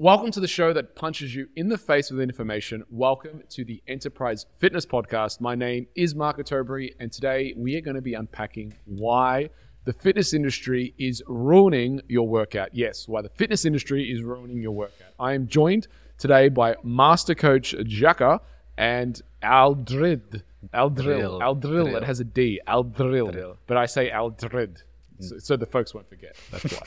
Welcome 0.00 0.30
to 0.30 0.38
the 0.38 0.46
show 0.46 0.72
that 0.74 0.94
punches 0.94 1.34
you 1.34 1.48
in 1.56 1.70
the 1.70 1.76
face 1.76 2.08
with 2.08 2.20
information. 2.20 2.84
Welcome 2.88 3.42
to 3.48 3.64
the 3.64 3.82
Enterprise 3.88 4.46
Fitness 4.60 4.86
Podcast. 4.86 5.40
My 5.40 5.56
name 5.56 5.88
is 5.96 6.14
Mark 6.14 6.36
Tobury, 6.44 6.94
and 7.00 7.10
today 7.10 7.52
we 7.56 7.74
are 7.74 7.80
going 7.80 7.96
to 7.96 8.00
be 8.00 8.14
unpacking 8.14 8.74
why 8.84 9.50
the 9.86 9.92
fitness 9.92 10.32
industry 10.32 10.94
is 10.98 11.20
ruining 11.26 12.00
your 12.06 12.28
workout. 12.28 12.68
Yes, 12.72 13.08
why 13.08 13.22
the 13.22 13.28
fitness 13.30 13.64
industry 13.64 14.08
is 14.08 14.22
ruining 14.22 14.62
your 14.62 14.70
workout. 14.70 15.08
I 15.18 15.32
am 15.32 15.48
joined 15.48 15.88
today 16.16 16.48
by 16.48 16.76
Master 16.84 17.34
Coach 17.34 17.74
Jaka 17.76 18.38
and 18.76 19.20
Aldrid. 19.42 20.42
Aldril. 20.72 21.40
Aldril. 21.40 21.96
It 21.96 22.04
has 22.04 22.20
a 22.20 22.24
D. 22.24 22.60
Aldril. 22.68 23.56
But 23.66 23.76
I 23.76 23.86
say 23.86 24.10
Aldrid. 24.10 24.80
So, 25.18 25.38
so 25.38 25.56
the 25.56 25.66
folks 25.66 25.92
won't 25.92 26.08
forget. 26.08 26.36
That's 26.52 26.72
why. 26.72 26.86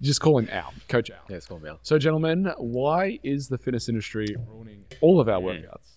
Just 0.00 0.20
call 0.20 0.38
him 0.38 0.48
Al. 0.50 0.72
Coach 0.88 1.10
Al. 1.10 1.18
Yeah, 1.28 1.36
it's 1.36 1.46
going 1.46 1.62
well. 1.62 1.78
So, 1.82 1.98
gentlemen, 1.98 2.52
why 2.58 3.18
is 3.22 3.48
the 3.48 3.58
fitness 3.58 3.88
industry 3.88 4.36
ruining 4.48 4.84
all 5.00 5.20
of 5.20 5.28
our 5.28 5.40
mm. 5.40 5.62
workouts? 5.62 5.88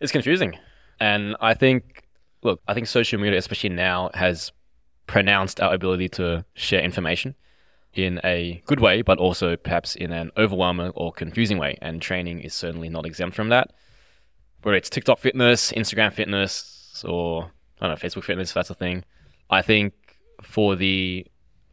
It's 0.00 0.12
confusing. 0.12 0.58
And 1.00 1.36
I 1.40 1.54
think, 1.54 2.04
look, 2.42 2.60
I 2.66 2.74
think 2.74 2.86
social 2.86 3.20
media, 3.20 3.38
especially 3.38 3.70
now, 3.70 4.10
has 4.14 4.52
pronounced 5.06 5.60
our 5.60 5.74
ability 5.74 6.08
to 6.08 6.44
share 6.54 6.82
information 6.82 7.34
in 7.94 8.20
a 8.24 8.62
good 8.66 8.80
way, 8.80 9.02
but 9.02 9.18
also 9.18 9.56
perhaps 9.56 9.94
in 9.94 10.12
an 10.12 10.30
overwhelming 10.36 10.90
or 10.94 11.12
confusing 11.12 11.58
way. 11.58 11.76
And 11.82 12.00
training 12.00 12.40
is 12.40 12.54
certainly 12.54 12.88
not 12.88 13.06
exempt 13.06 13.36
from 13.36 13.48
that. 13.50 13.72
Whether 14.62 14.76
it's 14.76 14.88
TikTok 14.90 15.18
fitness, 15.18 15.72
Instagram 15.72 16.12
fitness, 16.12 17.04
or 17.06 17.50
I 17.80 17.88
don't 17.88 18.02
know, 18.02 18.08
Facebook 18.08 18.24
fitness, 18.24 18.50
if 18.50 18.54
that's 18.54 18.70
a 18.70 18.74
thing. 18.74 19.04
I 19.50 19.62
think 19.62 19.92
for 20.42 20.76
the, 20.76 21.26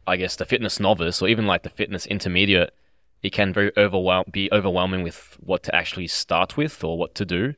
I 0.06 0.16
guess, 0.16 0.36
the 0.36 0.44
fitness 0.44 0.80
novice 0.80 1.22
or 1.22 1.28
even 1.28 1.46
like 1.46 1.62
the 1.62 1.70
fitness 1.70 2.06
intermediate, 2.06 2.74
it 3.22 3.32
can 3.32 3.52
very 3.52 3.70
overwhelm 3.76 4.24
be 4.30 4.50
overwhelming 4.50 5.02
with 5.02 5.36
what 5.40 5.62
to 5.64 5.74
actually 5.74 6.06
start 6.06 6.56
with 6.56 6.82
or 6.82 6.98
what 6.98 7.14
to 7.16 7.24
do 7.24 7.54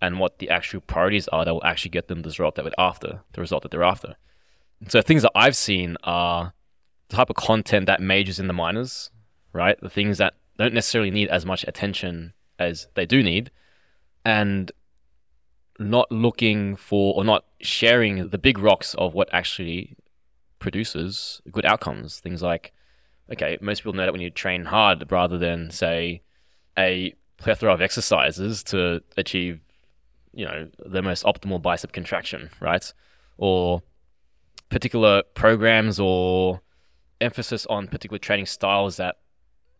and 0.00 0.18
what 0.18 0.38
the 0.38 0.48
actual 0.48 0.80
priorities 0.80 1.28
are 1.28 1.44
that 1.44 1.52
will 1.52 1.64
actually 1.64 1.90
get 1.90 2.08
them 2.08 2.22
the 2.22 2.28
result 2.28 2.54
that 2.54 2.62
they're 2.62 2.72
after, 2.78 3.20
the 3.32 3.40
result 3.40 3.62
that 3.62 3.70
they're 3.70 3.82
after. 3.82 4.16
So 4.88 5.02
things 5.02 5.22
that 5.22 5.32
I've 5.34 5.56
seen 5.56 5.96
are 6.04 6.54
the 7.08 7.16
type 7.16 7.28
of 7.28 7.36
content 7.36 7.86
that 7.86 8.00
majors 8.00 8.38
in 8.38 8.46
the 8.46 8.54
minors, 8.54 9.10
right? 9.52 9.78
The 9.80 9.90
things 9.90 10.18
that 10.18 10.34
don't 10.58 10.72
necessarily 10.72 11.10
need 11.10 11.28
as 11.28 11.44
much 11.44 11.64
attention 11.66 12.32
as 12.58 12.88
they 12.94 13.04
do 13.04 13.22
need, 13.22 13.50
and 14.24 14.70
not 15.78 16.12
looking 16.12 16.76
for 16.76 17.14
or 17.14 17.24
not 17.24 17.44
sharing 17.60 18.28
the 18.28 18.38
big 18.38 18.58
rocks 18.58 18.94
of 18.94 19.14
what 19.14 19.28
actually 19.32 19.96
produces 20.60 21.42
good 21.50 21.66
outcomes. 21.66 22.20
Things 22.20 22.40
like, 22.42 22.72
okay, 23.32 23.58
most 23.60 23.80
people 23.80 23.94
know 23.94 24.04
that 24.04 24.12
when 24.12 24.20
you 24.20 24.30
train 24.30 24.66
hard 24.66 25.10
rather 25.10 25.38
than 25.38 25.70
say 25.70 26.22
a 26.78 27.12
plethora 27.36 27.72
of 27.72 27.80
exercises 27.80 28.62
to 28.62 29.02
achieve, 29.16 29.60
you 30.32 30.44
know, 30.44 30.68
the 30.86 31.02
most 31.02 31.24
optimal 31.24 31.60
bicep 31.60 31.90
contraction, 31.90 32.50
right? 32.60 32.92
Or 33.38 33.82
particular 34.68 35.24
programs 35.34 35.98
or 35.98 36.60
emphasis 37.20 37.66
on 37.66 37.88
particular 37.88 38.18
training 38.18 38.46
styles 38.46 38.98
that, 38.98 39.16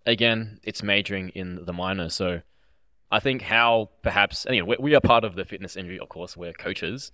again, 0.07 0.59
it's 0.65 0.83
majoring 0.83 1.29
in 1.31 1.65
the 1.65 1.73
minor. 1.73 2.09
So 2.09 2.41
I 3.13 3.21
think 3.21 3.43
how 3.43 3.91
perhaps, 4.03 4.47
we 4.49 4.95
are 4.95 5.01
part 5.01 5.25
of 5.25 5.35
the 5.37 5.45
fitness 5.45 5.77
industry, 5.77 6.01
of 6.01 6.09
course, 6.09 6.37
we're 6.37 6.53
coaches, 6.53 7.13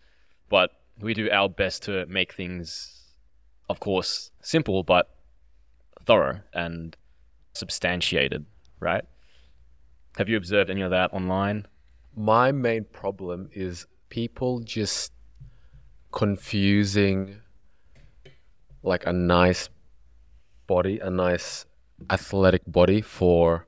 but 0.49 0.71
we 1.01 1.13
do 1.13 1.31
our 1.31 1.49
best 1.49 1.83
to 1.85 2.07
make 2.07 2.33
things, 2.33 3.06
of 3.69 3.81
course, 3.81 4.31
simple, 4.41 4.83
but 4.83 5.15
thorough 6.05 6.41
and 6.53 6.97
substantiated, 7.53 8.47
right? 8.81 9.05
Have 10.17 10.29
you 10.29 10.37
observed 10.37 10.71
any 10.71 10.83
of 10.83 10.91
that 10.91 11.13
online? 11.13 11.67
My 12.15 12.53
main 12.53 12.85
problem 12.85 13.51
is 13.53 13.87
people 14.09 14.61
just 14.61 15.13
confusing 16.13 17.37
like 18.83 19.05
a 19.07 19.13
nice 19.13 19.69
body, 20.67 20.99
a 21.01 21.11
nice 21.11 21.67
athletic 22.11 22.63
body 22.67 23.01
for 23.01 23.67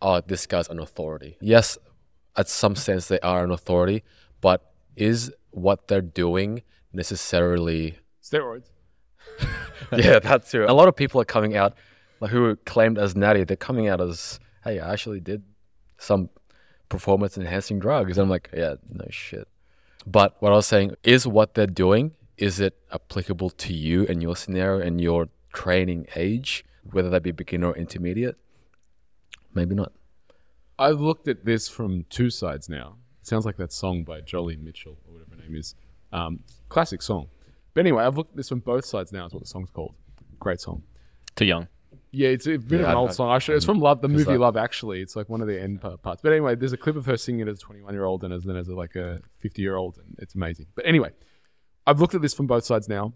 oh 0.00 0.20
this 0.20 0.46
guy's 0.46 0.68
an 0.68 0.78
authority. 0.78 1.36
Yes, 1.40 1.76
at 2.36 2.48
some 2.48 2.76
sense 2.76 3.08
they 3.08 3.20
are 3.20 3.44
an 3.44 3.50
authority, 3.50 4.04
but 4.40 4.72
is 4.96 5.32
what 5.50 5.88
they're 5.88 6.00
doing 6.00 6.62
necessarily 6.92 7.98
Steroids. 8.22 8.70
yeah, 9.92 10.18
that's 10.18 10.50
true. 10.50 10.66
A 10.68 10.72
lot 10.72 10.88
of 10.88 10.96
people 10.96 11.20
are 11.20 11.24
coming 11.26 11.56
out 11.56 11.76
like 12.20 12.30
who 12.30 12.56
claimed 12.64 12.98
as 12.98 13.16
natty. 13.16 13.44
They're 13.44 13.56
coming 13.56 13.88
out 13.88 14.00
as, 14.00 14.40
hey, 14.64 14.80
I 14.80 14.92
actually 14.92 15.20
did 15.20 15.42
some 15.98 16.30
performance 16.88 17.36
enhancing 17.36 17.78
drugs. 17.78 18.18
And 18.18 18.24
I'm 18.24 18.30
like, 18.30 18.50
yeah, 18.54 18.74
no 18.90 19.06
shit. 19.10 19.48
But 20.06 20.36
what 20.40 20.52
I 20.52 20.56
was 20.56 20.66
saying 20.66 20.94
is 21.02 21.26
what 21.26 21.54
they're 21.54 21.66
doing, 21.66 22.12
is 22.36 22.60
it 22.60 22.76
applicable 22.92 23.50
to 23.50 23.74
you 23.74 24.06
and 24.06 24.22
your 24.22 24.36
scenario 24.36 24.84
and 24.84 25.00
your 25.00 25.28
training 25.52 26.06
age, 26.16 26.64
whether 26.90 27.10
that 27.10 27.22
be 27.22 27.30
beginner 27.30 27.68
or 27.68 27.76
intermediate? 27.76 28.36
Maybe 29.54 29.74
not. 29.74 29.92
I've 30.78 31.00
looked 31.00 31.26
at 31.26 31.44
this 31.44 31.68
from 31.68 32.04
two 32.08 32.30
sides 32.30 32.68
now. 32.68 32.96
It 33.20 33.26
sounds 33.26 33.44
like 33.44 33.56
that 33.56 33.72
song 33.72 34.04
by 34.04 34.20
Jolene 34.20 34.62
Mitchell 34.62 34.98
or 35.06 35.14
whatever 35.14 35.36
her 35.36 35.42
name 35.42 35.56
is. 35.56 35.74
Um, 36.12 36.44
classic 36.68 37.02
song. 37.02 37.28
But 37.78 37.86
anyway, 37.86 38.02
I've 38.02 38.16
looked 38.16 38.32
at 38.32 38.36
this 38.36 38.48
from 38.48 38.58
both 38.58 38.84
sides 38.84 39.12
now. 39.12 39.24
Is 39.26 39.32
what 39.32 39.40
the 39.40 39.48
song's 39.48 39.70
called. 39.70 39.94
Great 40.40 40.60
song. 40.60 40.82
Too 41.36 41.44
young. 41.44 41.68
Yeah, 42.10 42.30
it's 42.30 42.48
a 42.48 42.56
bit 42.56 42.80
of 42.80 42.86
an 42.86 42.90
I- 42.90 42.94
old 42.94 43.10
I- 43.10 43.12
song. 43.12 43.30
I 43.30 43.38
should, 43.38 43.54
it's 43.54 43.64
from 43.64 43.78
Love, 43.78 44.00
the 44.00 44.08
movie 44.08 44.24
that- 44.24 44.36
Love. 44.40 44.56
Actually, 44.56 45.00
it's 45.00 45.14
like 45.14 45.28
one 45.28 45.40
of 45.40 45.46
the 45.46 45.62
end 45.62 45.80
pa- 45.80 45.96
parts. 45.96 46.20
But 46.20 46.32
anyway, 46.32 46.56
there's 46.56 46.72
a 46.72 46.76
clip 46.76 46.96
of 46.96 47.06
her 47.06 47.16
singing 47.16 47.42
it 47.42 47.46
as 47.48 47.58
a 47.58 47.60
21 47.60 47.94
year 47.94 48.04
old 48.04 48.24
and 48.24 48.34
as 48.34 48.42
then 48.42 48.56
as 48.56 48.66
a, 48.66 48.74
like 48.74 48.96
a 48.96 49.20
50 49.38 49.62
year 49.62 49.76
old, 49.76 49.96
and 49.96 50.16
it's 50.18 50.34
amazing. 50.34 50.66
But 50.74 50.86
anyway, 50.86 51.10
I've 51.86 52.00
looked 52.00 52.16
at 52.16 52.20
this 52.20 52.34
from 52.34 52.48
both 52.48 52.64
sides 52.64 52.88
now, 52.88 53.14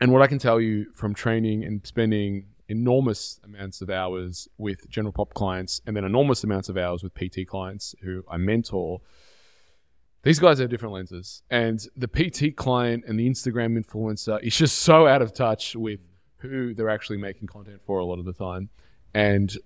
and 0.00 0.10
what 0.10 0.22
I 0.22 0.26
can 0.26 0.38
tell 0.38 0.58
you 0.58 0.86
from 0.94 1.12
training 1.12 1.62
and 1.62 1.86
spending 1.86 2.46
enormous 2.70 3.40
amounts 3.44 3.82
of 3.82 3.90
hours 3.90 4.48
with 4.56 4.88
general 4.88 5.12
pop 5.12 5.34
clients, 5.34 5.82
and 5.86 5.94
then 5.94 6.04
enormous 6.04 6.42
amounts 6.42 6.70
of 6.70 6.78
hours 6.78 7.02
with 7.02 7.12
PT 7.14 7.46
clients 7.46 7.94
who 8.00 8.24
I 8.26 8.38
mentor. 8.38 9.02
These 10.22 10.38
guys 10.38 10.60
have 10.60 10.70
different 10.70 10.94
lenses, 10.94 11.42
and 11.50 11.84
the 11.96 12.06
PT 12.06 12.54
client 12.56 13.04
and 13.08 13.18
the 13.18 13.28
Instagram 13.28 13.82
influencer 13.82 14.40
is 14.42 14.56
just 14.56 14.78
so 14.78 15.08
out 15.08 15.20
of 15.20 15.34
touch 15.34 15.74
with 15.74 16.00
who 16.38 16.74
they're 16.74 16.90
actually 16.90 17.18
making 17.18 17.48
content 17.48 17.80
for 17.84 17.98
a 17.98 18.04
lot 18.04 18.18
of 18.18 18.24
the 18.24 18.32
time. 18.32 18.68
And 19.14 19.56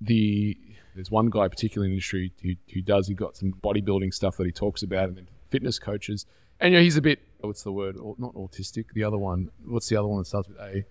the 0.00 0.58
there's 0.94 1.10
one 1.10 1.30
guy 1.30 1.46
particularly 1.46 1.86
in 1.86 1.92
the 1.92 1.96
industry 1.96 2.32
who, 2.42 2.54
who 2.74 2.82
does 2.82 3.06
he 3.06 3.14
got 3.14 3.36
some 3.36 3.52
bodybuilding 3.52 4.12
stuff 4.12 4.36
that 4.38 4.46
he 4.46 4.52
talks 4.52 4.82
about, 4.82 5.08
and 5.08 5.16
then 5.16 5.28
fitness 5.48 5.78
coaches. 5.78 6.26
And 6.58 6.72
you 6.72 6.78
know 6.78 6.82
he's 6.82 6.96
a 6.96 7.02
bit 7.02 7.20
what's 7.40 7.62
the 7.62 7.72
word? 7.72 7.96
Not 7.96 8.34
autistic. 8.34 8.86
The 8.94 9.04
other 9.04 9.18
one. 9.18 9.50
What's 9.64 9.88
the 9.88 9.96
other 9.96 10.08
one 10.08 10.18
that 10.18 10.26
starts 10.26 10.48
with 10.48 10.58
A? 10.58 10.84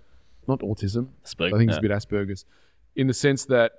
Not 0.48 0.60
autism. 0.60 1.10
Spoke. 1.24 1.54
I 1.54 1.58
think 1.58 1.70
yeah. 1.70 1.78
it's 1.78 1.86
a 1.86 1.88
bit 1.88 1.92
Asperger's, 1.92 2.46
in 2.96 3.08
the 3.08 3.14
sense 3.14 3.46
that 3.46 3.74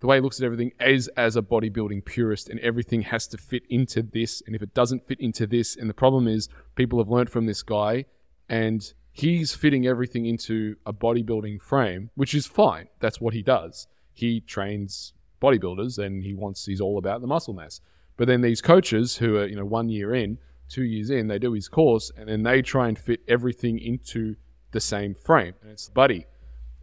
the 0.00 0.06
way 0.06 0.16
he 0.16 0.20
looks 0.20 0.40
at 0.40 0.44
everything 0.44 0.72
is 0.80 1.08
as 1.08 1.36
a 1.36 1.42
bodybuilding 1.42 2.04
purist, 2.04 2.48
and 2.48 2.58
everything 2.60 3.02
has 3.02 3.26
to 3.28 3.38
fit 3.38 3.62
into 3.68 4.02
this. 4.02 4.42
And 4.46 4.56
if 4.56 4.62
it 4.62 4.74
doesn't 4.74 5.06
fit 5.06 5.20
into 5.20 5.46
this, 5.46 5.76
and 5.76 5.88
the 5.88 5.94
problem 5.94 6.26
is 6.26 6.48
people 6.74 6.98
have 6.98 7.08
learned 7.08 7.30
from 7.30 7.46
this 7.46 7.62
guy, 7.62 8.06
and 8.48 8.92
he's 9.12 9.54
fitting 9.54 9.86
everything 9.86 10.24
into 10.24 10.76
a 10.86 10.92
bodybuilding 10.92 11.60
frame, 11.60 12.10
which 12.14 12.34
is 12.34 12.46
fine. 12.46 12.88
That's 12.98 13.20
what 13.20 13.34
he 13.34 13.42
does. 13.42 13.86
He 14.12 14.40
trains 14.40 15.12
bodybuilders, 15.40 15.98
and 15.98 16.24
he 16.24 16.32
wants 16.32 16.64
he's 16.64 16.80
all 16.80 16.96
about 16.96 17.20
the 17.20 17.26
muscle 17.26 17.54
mass. 17.54 17.80
But 18.16 18.26
then 18.26 18.40
these 18.40 18.62
coaches 18.62 19.18
who 19.18 19.36
are 19.36 19.46
you 19.46 19.56
know 19.56 19.66
one 19.66 19.90
year 19.90 20.14
in, 20.14 20.38
two 20.70 20.84
years 20.84 21.10
in, 21.10 21.28
they 21.28 21.38
do 21.38 21.52
his 21.52 21.68
course, 21.68 22.10
and 22.16 22.28
then 22.28 22.42
they 22.42 22.62
try 22.62 22.88
and 22.88 22.98
fit 22.98 23.20
everything 23.28 23.78
into 23.78 24.36
the 24.72 24.80
same 24.80 25.14
frame. 25.14 25.54
And 25.60 25.72
it's 25.72 25.90
buddy, 25.90 26.26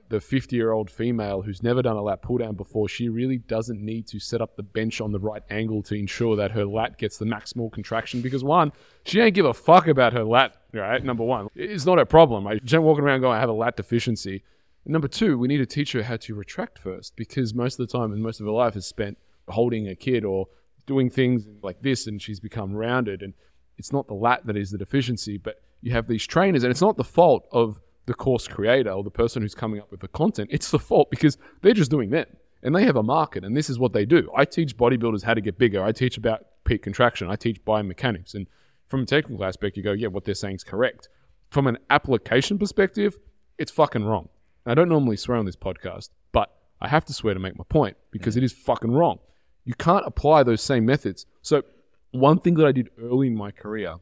the 0.09 0.21
50 0.21 0.55
year 0.55 0.71
old 0.71 0.89
female 0.89 1.41
who's 1.41 1.61
never 1.61 1.81
done 1.81 1.95
a 1.95 2.01
lat 2.01 2.21
pull 2.21 2.37
down 2.37 2.55
before, 2.55 2.87
she 2.87 3.09
really 3.09 3.37
doesn't 3.37 3.81
need 3.81 4.07
to 4.07 4.19
set 4.19 4.41
up 4.41 4.55
the 4.55 4.63
bench 4.63 5.01
on 5.01 5.11
the 5.11 5.19
right 5.19 5.43
angle 5.49 5.83
to 5.83 5.95
ensure 5.95 6.35
that 6.35 6.51
her 6.51 6.65
lat 6.65 6.97
gets 6.97 7.17
the 7.17 7.25
maximal 7.25 7.71
contraction 7.71 8.21
because 8.21 8.43
one, 8.43 8.71
she 9.05 9.19
ain't 9.19 9.35
give 9.35 9.45
a 9.45 9.53
fuck 9.53 9.87
about 9.87 10.13
her 10.13 10.23
lat, 10.23 10.55
right? 10.73 11.03
Number 11.03 11.23
one, 11.23 11.47
it's 11.55 11.85
not 11.85 11.97
her 11.97 12.05
problem. 12.05 12.45
Right? 12.45 12.61
Walking 12.73 13.03
around 13.03 13.21
going, 13.21 13.37
I 13.37 13.39
have 13.39 13.49
a 13.49 13.53
lat 13.53 13.75
deficiency. 13.75 14.43
Number 14.85 15.09
two, 15.09 15.37
we 15.37 15.47
need 15.47 15.57
to 15.57 15.65
teach 15.65 15.91
her 15.91 16.03
how 16.03 16.15
to 16.17 16.35
retract 16.35 16.79
first 16.79 17.15
because 17.17 17.53
most 17.53 17.79
of 17.79 17.87
the 17.87 17.97
time 17.97 18.13
and 18.13 18.21
most 18.21 18.39
of 18.39 18.45
her 18.45 18.51
life 18.51 18.75
is 18.75 18.85
spent 18.85 19.17
holding 19.49 19.87
a 19.87 19.95
kid 19.95 20.23
or 20.23 20.47
doing 20.85 21.09
things 21.09 21.45
like 21.61 21.81
this 21.81 22.07
and 22.07 22.21
she's 22.21 22.39
become 22.39 22.73
rounded 22.73 23.21
and 23.21 23.33
it's 23.77 23.91
not 23.91 24.07
the 24.07 24.13
lat 24.13 24.45
that 24.45 24.55
is 24.55 24.71
the 24.71 24.77
deficiency, 24.77 25.37
but 25.37 25.61
you 25.81 25.91
have 25.91 26.07
these 26.07 26.25
trainers 26.25 26.63
and 26.63 26.71
it's 26.71 26.81
not 26.81 26.97
the 26.97 27.03
fault 27.03 27.47
of 27.51 27.79
the 28.07 28.13
course 28.13 28.47
creator 28.47 28.89
or 28.89 29.03
the 29.03 29.11
person 29.11 29.41
who's 29.41 29.53
coming 29.53 29.79
up 29.79 29.91
with 29.91 29.99
the 29.99 30.07
content. 30.07 30.49
It's 30.51 30.71
the 30.71 30.79
fault 30.79 31.11
because 31.11 31.37
they're 31.61 31.73
just 31.73 31.91
doing 31.91 32.09
them 32.09 32.25
and 32.63 32.75
they 32.75 32.85
have 32.85 32.95
a 32.95 33.03
market 33.03 33.43
and 33.43 33.55
this 33.55 33.69
is 33.69 33.77
what 33.77 33.93
they 33.93 34.05
do. 34.05 34.31
I 34.35 34.45
teach 34.45 34.75
bodybuilders 34.75 35.23
how 35.23 35.35
to 35.35 35.41
get 35.41 35.59
bigger. 35.59 35.83
I 35.83 35.91
teach 35.91 36.17
about 36.17 36.45
peak 36.63 36.81
contraction. 36.81 37.29
I 37.29 37.35
teach 37.35 37.63
biomechanics. 37.63 38.33
And 38.33 38.47
from 38.87 39.03
a 39.03 39.05
technical 39.05 39.43
aspect, 39.43 39.77
you 39.77 39.83
go, 39.83 39.91
yeah, 39.91 40.07
what 40.07 40.23
they're 40.23 40.35
saying 40.35 40.55
is 40.55 40.63
correct. 40.63 41.09
From 41.49 41.67
an 41.67 41.77
application 41.89 42.57
perspective, 42.57 43.17
it's 43.57 43.71
fucking 43.71 44.05
wrong. 44.05 44.29
I 44.65 44.73
don't 44.73 44.89
normally 44.89 45.17
swear 45.17 45.37
on 45.37 45.45
this 45.45 45.55
podcast, 45.55 46.09
but 46.31 46.49
I 46.79 46.87
have 46.87 47.05
to 47.05 47.13
swear 47.13 47.33
to 47.33 47.39
make 47.39 47.57
my 47.57 47.63
point 47.67 47.97
because 48.11 48.37
it 48.37 48.43
is 48.43 48.53
fucking 48.53 48.91
wrong. 48.91 49.19
You 49.65 49.73
can't 49.73 50.05
apply 50.05 50.43
those 50.43 50.61
same 50.61 50.85
methods. 50.85 51.25
So, 51.41 51.63
one 52.11 52.39
thing 52.39 52.55
that 52.55 52.65
I 52.65 52.71
did 52.71 52.89
early 53.01 53.27
in 53.27 53.35
my 53.35 53.51
career, 53.51 53.95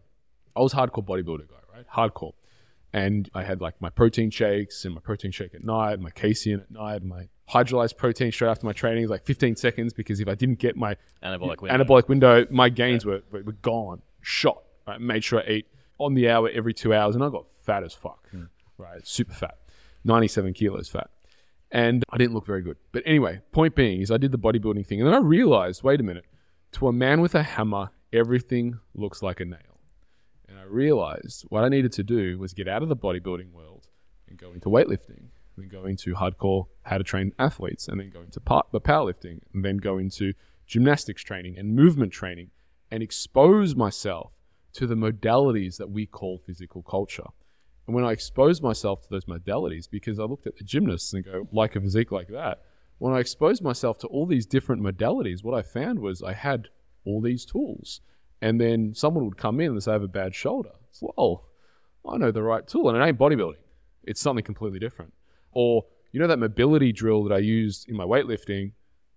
I 0.55 0.59
was 0.61 0.73
hardcore 0.73 1.05
bodybuilder 1.05 1.49
guy, 1.49 1.55
right? 1.75 1.85
Hardcore. 1.91 2.33
And 2.95 3.29
I 3.33 3.43
had 3.43 3.59
like 3.59 3.81
my 3.81 3.89
protein 3.89 4.29
shakes 4.29 4.85
and 4.85 4.95
my 4.95 5.01
protein 5.01 5.31
shake 5.31 5.53
at 5.53 5.65
night, 5.65 5.99
my 5.99 6.11
casein 6.11 6.61
at 6.61 6.71
night, 6.71 7.03
my 7.03 7.27
hydrolyzed 7.49 7.97
protein 7.97 8.31
straight 8.31 8.49
after 8.49 8.65
my 8.65 8.71
training, 8.71 9.09
like 9.09 9.25
15 9.25 9.57
seconds, 9.57 9.91
because 9.91 10.21
if 10.21 10.29
I 10.29 10.35
didn't 10.35 10.59
get 10.59 10.77
my 10.77 10.95
Anabolic 11.21 11.61
window. 11.61 11.83
anabolic 11.83 12.07
window, 12.07 12.45
my 12.49 12.69
gains 12.69 13.03
were, 13.03 13.21
were, 13.31 13.43
were 13.43 13.51
gone, 13.51 14.01
shot. 14.21 14.63
Right? 14.87 15.01
Made 15.01 15.25
sure 15.25 15.41
I 15.41 15.43
ate 15.45 15.67
on 15.97 16.13
the 16.13 16.29
hour 16.29 16.49
every 16.49 16.73
two 16.73 16.93
hours, 16.93 17.15
and 17.15 17.23
I 17.25 17.27
got 17.27 17.47
fat 17.59 17.83
as 17.83 17.93
fuck. 17.93 18.29
Hmm. 18.29 18.43
Right, 18.77 19.05
super 19.05 19.33
fat, 19.33 19.57
97 20.05 20.53
kilos 20.53 20.87
fat, 20.87 21.09
and 21.71 22.01
I 22.09 22.17
didn't 22.17 22.33
look 22.33 22.45
very 22.45 22.61
good. 22.61 22.77
But 22.93 23.03
anyway, 23.05 23.41
point 23.51 23.75
being 23.75 23.99
is 23.99 24.09
I 24.09 24.17
did 24.17 24.31
the 24.31 24.39
bodybuilding 24.39 24.87
thing, 24.87 25.01
and 25.01 25.07
then 25.07 25.13
I 25.13 25.19
realized, 25.19 25.83
wait 25.83 25.99
a 25.99 26.03
minute, 26.03 26.25
to 26.73 26.87
a 26.87 26.93
man 26.93 27.19
with 27.19 27.35
a 27.35 27.43
hammer, 27.43 27.89
everything 28.13 28.79
looks 28.93 29.21
like 29.21 29.41
a 29.41 29.45
nail. 29.45 29.74
And 30.47 30.59
I 30.59 30.63
realized 30.63 31.45
what 31.49 31.63
I 31.63 31.69
needed 31.69 31.91
to 31.93 32.03
do 32.03 32.37
was 32.37 32.53
get 32.53 32.67
out 32.67 32.83
of 32.83 32.89
the 32.89 32.95
bodybuilding 32.95 33.51
world 33.51 33.87
and 34.27 34.37
go 34.37 34.51
into 34.53 34.69
weightlifting, 34.69 35.29
and 35.55 35.57
then 35.57 35.67
go 35.67 35.85
into 35.85 36.15
hardcore 36.15 36.67
how 36.83 36.97
to 36.97 37.03
train 37.03 37.33
athletes, 37.39 37.87
and 37.87 37.99
then 37.99 38.09
go 38.09 38.21
into 38.21 38.39
par- 38.39 38.65
the 38.71 38.81
powerlifting, 38.81 39.39
and 39.53 39.63
then 39.63 39.77
go 39.77 39.97
into 39.97 40.33
gymnastics 40.67 41.23
training 41.23 41.57
and 41.57 41.75
movement 41.75 42.11
training, 42.11 42.51
and 42.91 43.01
expose 43.01 43.75
myself 43.75 44.33
to 44.73 44.85
the 44.85 44.95
modalities 44.95 45.77
that 45.77 45.89
we 45.89 46.05
call 46.05 46.37
physical 46.37 46.81
culture. 46.83 47.27
And 47.87 47.95
when 47.95 48.03
I 48.03 48.11
exposed 48.11 48.63
myself 48.63 49.01
to 49.03 49.09
those 49.09 49.25
modalities, 49.25 49.89
because 49.89 50.19
I 50.19 50.23
looked 50.23 50.47
at 50.47 50.57
the 50.57 50.63
gymnasts 50.63 51.13
and 51.13 51.23
go, 51.23 51.47
like 51.51 51.75
a 51.75 51.81
physique 51.81 52.11
like 52.11 52.29
that, 52.29 52.63
when 52.97 53.13
I 53.13 53.19
exposed 53.19 53.61
myself 53.61 53.97
to 53.99 54.07
all 54.07 54.25
these 54.25 54.45
different 54.45 54.81
modalities, 54.81 55.43
what 55.43 55.53
I 55.53 55.61
found 55.61 55.99
was 55.99 56.23
I 56.23 56.33
had 56.33 56.69
all 57.03 57.21
these 57.21 57.45
tools. 57.45 58.01
And 58.41 58.59
then 58.59 58.93
someone 58.93 59.25
would 59.25 59.37
come 59.37 59.59
in 59.59 59.71
and 59.71 59.83
say, 59.83 59.91
I 59.91 59.93
have 59.93 60.03
a 60.03 60.07
bad 60.07 60.35
shoulder. 60.35 60.71
It's, 60.89 61.01
well, 61.01 61.45
I 62.07 62.17
know 62.17 62.31
the 62.31 62.43
right 62.43 62.67
tool, 62.67 62.89
and 62.89 62.97
it 62.97 63.05
ain't 63.05 63.17
bodybuilding. 63.17 63.55
It's 64.03 64.21
something 64.21 64.43
completely 64.43 64.79
different. 64.79 65.13
Or, 65.51 65.85
you 66.11 66.19
know, 66.19 66.27
that 66.27 66.37
mobility 66.37 66.91
drill 66.91 67.23
that 67.23 67.33
I 67.33 67.39
used 67.39 67.89
in 67.89 67.95
my 67.95 68.03
weightlifting, 68.03 68.73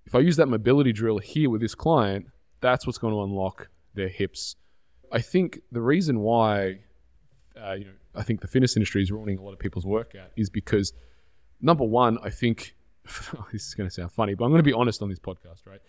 if 0.06 0.14
I 0.14 0.20
use 0.20 0.36
that 0.36 0.46
mobility 0.46 0.92
drill 0.92 1.18
here 1.18 1.50
with 1.50 1.60
this 1.60 1.74
client, 1.74 2.26
that's 2.60 2.86
what's 2.86 2.98
going 2.98 3.12
to 3.12 3.22
unlock 3.22 3.68
their 3.94 4.08
hips. 4.08 4.56
I 5.12 5.20
think 5.20 5.60
the 5.70 5.80
reason 5.80 6.20
why, 6.20 6.80
uh, 7.60 7.72
you 7.74 7.84
know, 7.84 7.92
I 8.14 8.22
think 8.22 8.40
the 8.40 8.48
fitness 8.48 8.76
industry 8.76 9.02
is 9.02 9.12
ruining 9.12 9.38
a 9.38 9.42
lot 9.42 9.52
of 9.52 9.58
people's 9.58 9.86
workout 9.86 10.30
is 10.36 10.50
because, 10.50 10.92
number 11.60 11.84
one, 11.84 12.18
I 12.22 12.30
think 12.30 12.74
this 13.52 13.68
is 13.68 13.74
going 13.74 13.88
to 13.88 13.94
sound 13.94 14.12
funny, 14.12 14.34
but 14.34 14.44
I'm 14.44 14.50
going 14.50 14.60
to 14.60 14.68
be 14.68 14.72
honest 14.72 15.02
on 15.02 15.08
this 15.08 15.18
podcast, 15.18 15.66
right? 15.66 15.80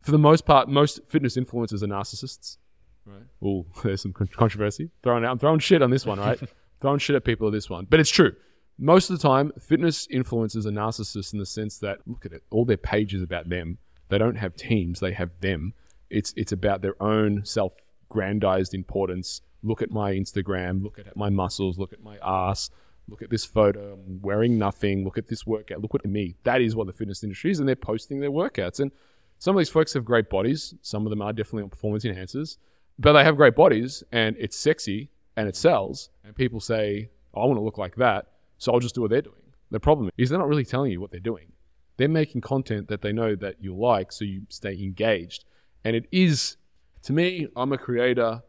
For 0.00 0.10
the 0.10 0.18
most 0.18 0.46
part, 0.46 0.68
most 0.68 1.00
fitness 1.08 1.36
influencers 1.36 1.82
are 1.82 1.86
narcissists, 1.86 2.56
right? 3.04 3.22
Oh, 3.44 3.66
there's 3.82 4.02
some 4.02 4.12
controversy. 4.12 4.90
Throwing 5.02 5.24
out, 5.24 5.32
I'm 5.32 5.38
throwing 5.38 5.58
shit 5.58 5.82
on 5.82 5.90
this 5.90 6.06
one, 6.06 6.18
right? 6.18 6.40
throwing 6.80 6.98
shit 6.98 7.16
at 7.16 7.24
people 7.24 7.46
on 7.46 7.52
this 7.52 7.68
one, 7.68 7.86
but 7.88 8.00
it's 8.00 8.10
true. 8.10 8.32
Most 8.78 9.10
of 9.10 9.18
the 9.18 9.28
time, 9.28 9.52
fitness 9.60 10.06
influencers 10.06 10.64
are 10.64 10.70
narcissists 10.70 11.34
in 11.34 11.38
the 11.38 11.44
sense 11.44 11.78
that 11.78 11.98
look 12.06 12.24
at 12.24 12.32
it, 12.32 12.42
all 12.50 12.64
their 12.64 12.78
pages 12.78 13.22
about 13.22 13.50
them. 13.50 13.76
They 14.08 14.16
don't 14.16 14.36
have 14.36 14.56
teams; 14.56 15.00
they 15.00 15.12
have 15.12 15.30
them. 15.40 15.74
It's 16.08 16.32
it's 16.36 16.52
about 16.52 16.80
their 16.80 17.00
own 17.02 17.44
self-grandized 17.44 18.72
importance. 18.72 19.42
Look 19.62 19.82
at 19.82 19.90
my 19.90 20.12
Instagram. 20.12 20.82
Look 20.82 20.98
at 20.98 21.14
my 21.14 21.28
muscles. 21.28 21.78
Look 21.78 21.92
at 21.92 22.02
my 22.02 22.16
ass. 22.22 22.70
Look 23.06 23.22
at 23.22 23.30
this 23.30 23.44
photo. 23.44 23.94
I'm 23.94 24.22
wearing 24.22 24.56
nothing. 24.56 25.04
Look 25.04 25.18
at 25.18 25.28
this 25.28 25.46
workout. 25.46 25.82
Look 25.82 25.94
at 25.94 26.04
me. 26.06 26.36
That 26.44 26.62
is 26.62 26.74
what 26.74 26.86
the 26.86 26.92
fitness 26.92 27.22
industry 27.22 27.50
is, 27.50 27.58
and 27.58 27.68
they're 27.68 27.76
posting 27.76 28.20
their 28.20 28.30
workouts. 28.30 28.80
And 28.80 28.92
some 29.40 29.56
of 29.56 29.60
these 29.60 29.70
folks 29.70 29.94
have 29.94 30.04
great 30.04 30.28
bodies. 30.28 30.74
Some 30.82 31.06
of 31.06 31.10
them 31.10 31.22
are 31.22 31.32
definitely 31.32 31.62
on 31.62 31.70
performance 31.70 32.04
enhancers, 32.04 32.58
but 32.98 33.14
they 33.14 33.24
have 33.24 33.36
great 33.36 33.56
bodies, 33.56 34.04
and 34.12 34.36
it's 34.38 34.54
sexy 34.56 35.08
and 35.34 35.48
it 35.48 35.56
sells. 35.56 36.10
And 36.22 36.36
people 36.36 36.60
say, 36.60 37.08
"I 37.34 37.38
want 37.46 37.56
to 37.56 37.62
look 37.62 37.78
like 37.78 37.96
that," 37.96 38.30
so 38.58 38.70
I'll 38.70 38.80
just 38.80 38.94
do 38.94 39.00
what 39.00 39.08
they're 39.10 39.22
doing. 39.22 39.54
The 39.70 39.80
problem 39.80 40.10
is 40.18 40.28
they're 40.28 40.38
not 40.38 40.48
really 40.48 40.66
telling 40.66 40.92
you 40.92 41.00
what 41.00 41.10
they're 41.10 41.20
doing. 41.20 41.52
They're 41.96 42.06
making 42.08 42.42
content 42.42 42.88
that 42.88 43.00
they 43.00 43.12
know 43.12 43.34
that 43.34 43.62
you 43.62 43.74
like, 43.74 44.12
so 44.12 44.26
you 44.26 44.42
stay 44.50 44.74
engaged. 44.74 45.46
And 45.84 45.96
it 45.96 46.06
is, 46.12 46.58
to 47.04 47.14
me, 47.14 47.48
I'm 47.56 47.72
a 47.72 47.78
creator 47.78 48.42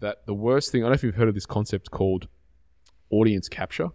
that 0.00 0.26
the 0.26 0.34
worst 0.34 0.72
thing, 0.72 0.82
I 0.82 0.86
don't 0.86 0.90
know 0.90 0.94
if 0.94 1.04
you've 1.04 1.14
heard 1.14 1.28
of 1.28 1.34
this 1.34 1.46
concept 1.46 1.92
called 1.92 2.26
audience 3.10 3.48
capture. 3.48 3.90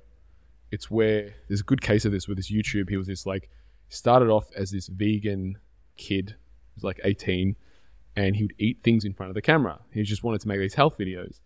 It's 0.71 0.89
where 0.89 1.35
there's 1.47 1.61
a 1.61 1.65
good 1.65 1.81
case 1.81 2.05
of 2.05 2.13
this 2.13 2.29
with 2.29 2.37
this 2.37 2.49
YouTube. 2.49 2.89
He 2.89 2.97
was 2.97 3.07
this 3.07 3.25
like, 3.25 3.49
started 3.89 4.29
off 4.29 4.51
as 4.55 4.71
this 4.71 4.87
vegan 4.87 5.57
kid, 5.97 6.29
he 6.29 6.75
was 6.75 6.83
like 6.83 6.99
18, 7.03 7.55
and 8.15 8.35
he 8.35 8.43
would 8.43 8.53
eat 8.57 8.79
things 8.83 9.05
in 9.05 9.13
front 9.13 9.29
of 9.29 9.35
the 9.35 9.41
camera. 9.41 9.79
He 9.91 10.03
just 10.03 10.23
wanted 10.23 10.41
to 10.41 10.47
make 10.47 10.59
these 10.59 10.75
health 10.75 10.97
videos. 10.97 11.39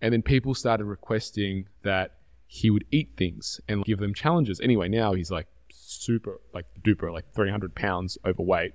And 0.00 0.12
then 0.12 0.22
people 0.22 0.54
started 0.54 0.84
requesting 0.84 1.68
that 1.82 2.18
he 2.46 2.70
would 2.70 2.84
eat 2.90 3.10
things 3.16 3.60
and 3.68 3.84
give 3.84 3.98
them 3.98 4.14
challenges. 4.14 4.60
Anyway, 4.60 4.88
now 4.88 5.14
he's 5.14 5.30
like 5.30 5.46
super, 5.70 6.40
like 6.54 6.66
duper, 6.82 7.12
like 7.12 7.32
300 7.34 7.74
pounds 7.74 8.18
overweight 8.24 8.72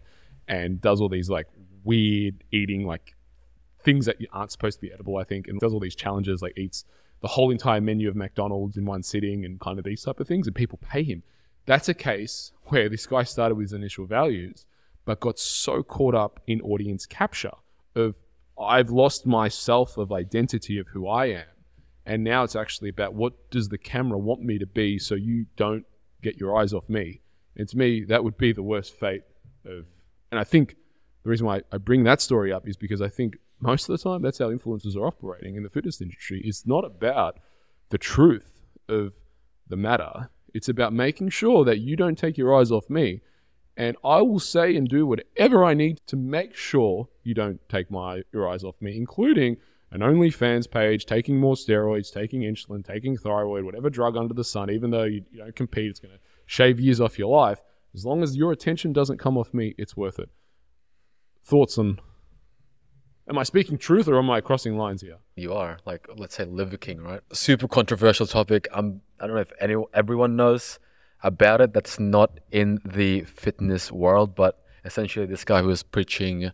and 0.47 0.81
does 0.81 1.00
all 1.00 1.09
these 1.09 1.29
like 1.29 1.47
weird 1.83 2.44
eating, 2.51 2.85
like 2.85 3.15
things 3.83 4.06
that 4.06 4.17
aren't 4.31 4.51
supposed 4.51 4.79
to 4.79 4.81
be 4.81 4.94
edible, 4.94 5.17
I 5.17 5.24
think, 5.24 5.47
and 5.47 5.59
does 5.59 5.74
all 5.74 5.79
these 5.79 5.95
challenges, 5.95 6.41
like 6.41 6.57
eats 6.57 6.85
the 7.21 7.29
whole 7.29 7.51
entire 7.51 7.81
menu 7.81 8.09
of 8.09 8.15
McDonald's 8.15 8.77
in 8.77 8.85
one 8.85 9.03
sitting 9.03 9.45
and 9.45 9.59
kind 9.59 9.77
of 9.77 9.85
these 9.85 10.03
type 10.03 10.19
of 10.19 10.27
things, 10.27 10.47
and 10.47 10.56
people 10.56 10.79
pay 10.81 11.03
him. 11.03 11.24
That's 11.65 11.88
a 11.88 11.94
case 11.94 12.51
where 12.65 12.89
this 12.89 13.06
guy 13.06 13.24
started 13.24 13.56
with 13.56 13.65
his 13.65 13.74
initial 13.74 14.06
values, 14.06 14.65
but 15.06 15.19
got 15.19 15.39
so 15.39 15.83
caught 15.83 16.15
up 16.15 16.39
in 16.48 16.62
audience 16.62 17.06
capture 17.06 17.51
of 17.95 18.15
I've 18.59 18.89
lost 18.89 19.25
myself 19.25 19.98
of 19.98 20.12
identity 20.12 20.77
of 20.77 20.88
who 20.89 21.07
I 21.07 21.27
am. 21.27 21.45
And 22.06 22.24
now 22.24 22.44
it's 22.44 22.56
actually 22.56 22.89
about 22.89 23.13
what 23.13 23.50
does 23.50 23.69
the 23.69 23.77
camera 23.77 24.18
want 24.18 24.42
me 24.42 24.57
to 24.59 24.65
be 24.65 25.00
so 25.00 25.15
you 25.15 25.45
don't 25.56 25.86
get 26.21 26.38
your 26.38 26.57
eyes 26.57 26.74
off 26.74 26.88
me. 26.89 27.21
And 27.56 27.68
to 27.69 27.77
me, 27.77 28.03
that 28.06 28.24
would 28.24 28.38
be 28.38 28.51
the 28.51 28.63
worst 28.63 28.94
fate 28.94 29.24
of 29.65 29.86
and 30.31 30.39
I 30.39 30.44
think 30.44 30.75
the 31.24 31.30
reason 31.30 31.45
why 31.45 31.62
I 31.71 31.77
bring 31.77 32.03
that 32.06 32.21
story 32.21 32.51
up 32.51 32.68
is 32.68 32.77
because 32.77 33.01
I 33.01 33.09
think 33.09 33.38
most 33.59 33.89
of 33.89 33.98
the 33.98 34.03
time 34.03 34.21
that's 34.21 34.39
how 34.39 34.50
influencers 34.50 34.95
are 34.95 35.06
operating 35.06 35.56
in 35.56 35.63
the 35.63 35.69
fitness 35.69 36.01
industry. 36.01 36.42
It's 36.44 36.65
not 36.65 36.86
about 36.86 37.39
the 37.89 37.98
truth 37.98 38.62
of 38.88 39.13
the 39.68 39.75
matter. 39.75 40.30
It's 40.53 40.69
about 40.69 40.94
making 40.94 41.30
sure 41.30 41.63
that 41.65 41.80
you 41.80 41.95
don't 41.95 42.18
take 42.18 42.38
your 42.38 42.56
eyes 42.56 42.71
off 42.71 42.89
me. 42.89 43.21
And 43.77 43.95
I 44.03 44.21
will 44.21 44.39
say 44.39 44.75
and 44.75 44.88
do 44.88 45.06
whatever 45.06 45.63
I 45.63 45.73
need 45.73 46.01
to 46.07 46.15
make 46.15 46.55
sure 46.55 47.07
you 47.24 47.34
don't 47.34 47.60
take 47.69 47.89
my 47.89 48.24
your 48.34 48.50
eyes 48.50 48.63
off 48.63 48.75
me, 48.81 48.98
including 48.98 49.57
an 49.91 50.01
OnlyFans 50.01 50.69
page, 50.69 51.05
taking 51.05 51.39
more 51.39 51.55
steroids, 51.55 52.13
taking 52.13 52.41
insulin, 52.41 52.86
taking 52.86 53.17
thyroid, 53.17 53.63
whatever 53.63 53.89
drug 53.89 54.15
under 54.15 54.34
the 54.34 54.43
sun, 54.43 54.69
even 54.69 54.91
though 54.91 55.03
you, 55.03 55.24
you 55.31 55.39
don't 55.39 55.55
compete, 55.55 55.89
it's 55.89 56.00
going 56.00 56.13
to 56.13 56.19
shave 56.46 56.79
years 56.79 57.01
off 57.01 57.19
your 57.19 57.36
life. 57.36 57.62
As 57.93 58.05
long 58.05 58.24
as 58.24 58.38
your 58.38 58.51
attention 58.51 58.93
doesn't 58.93 59.17
come 59.17 59.38
off 59.38 59.53
me, 59.53 59.75
it's 59.77 59.98
worth 59.98 60.19
it. 60.19 60.29
Thoughts 61.43 61.77
on 61.77 62.00
Am 63.27 63.38
I 63.38 63.43
speaking 63.43 63.77
truth 63.77 64.07
or 64.07 64.17
am 64.17 64.29
I 64.29 64.41
crossing 64.41 64.77
lines 64.77 65.01
here? 65.01 65.17
You 65.36 65.53
are 65.53 65.77
like, 65.86 66.07
let's 66.17 66.36
say, 66.36 66.43
Liver 66.43 66.77
King, 66.77 67.00
right? 67.00 67.22
Super 67.31 67.67
controversial 67.67 68.25
topic. 68.27 68.67
I'm. 68.74 69.01
I 69.19 69.27
don't 69.27 69.36
know 69.36 69.41
if 69.41 69.53
any 69.60 69.75
everyone 69.93 70.36
knows 70.36 70.79
about 71.24 71.62
it. 71.62 71.74
That's 71.74 72.00
not 72.00 72.40
in 72.51 72.80
the 72.86 73.24
fitness 73.24 73.92
world, 73.92 74.36
but 74.36 74.63
essentially, 74.86 75.25
this 75.25 75.44
guy 75.44 75.62
who 75.62 75.68
was 75.68 75.84
preaching 75.84 76.51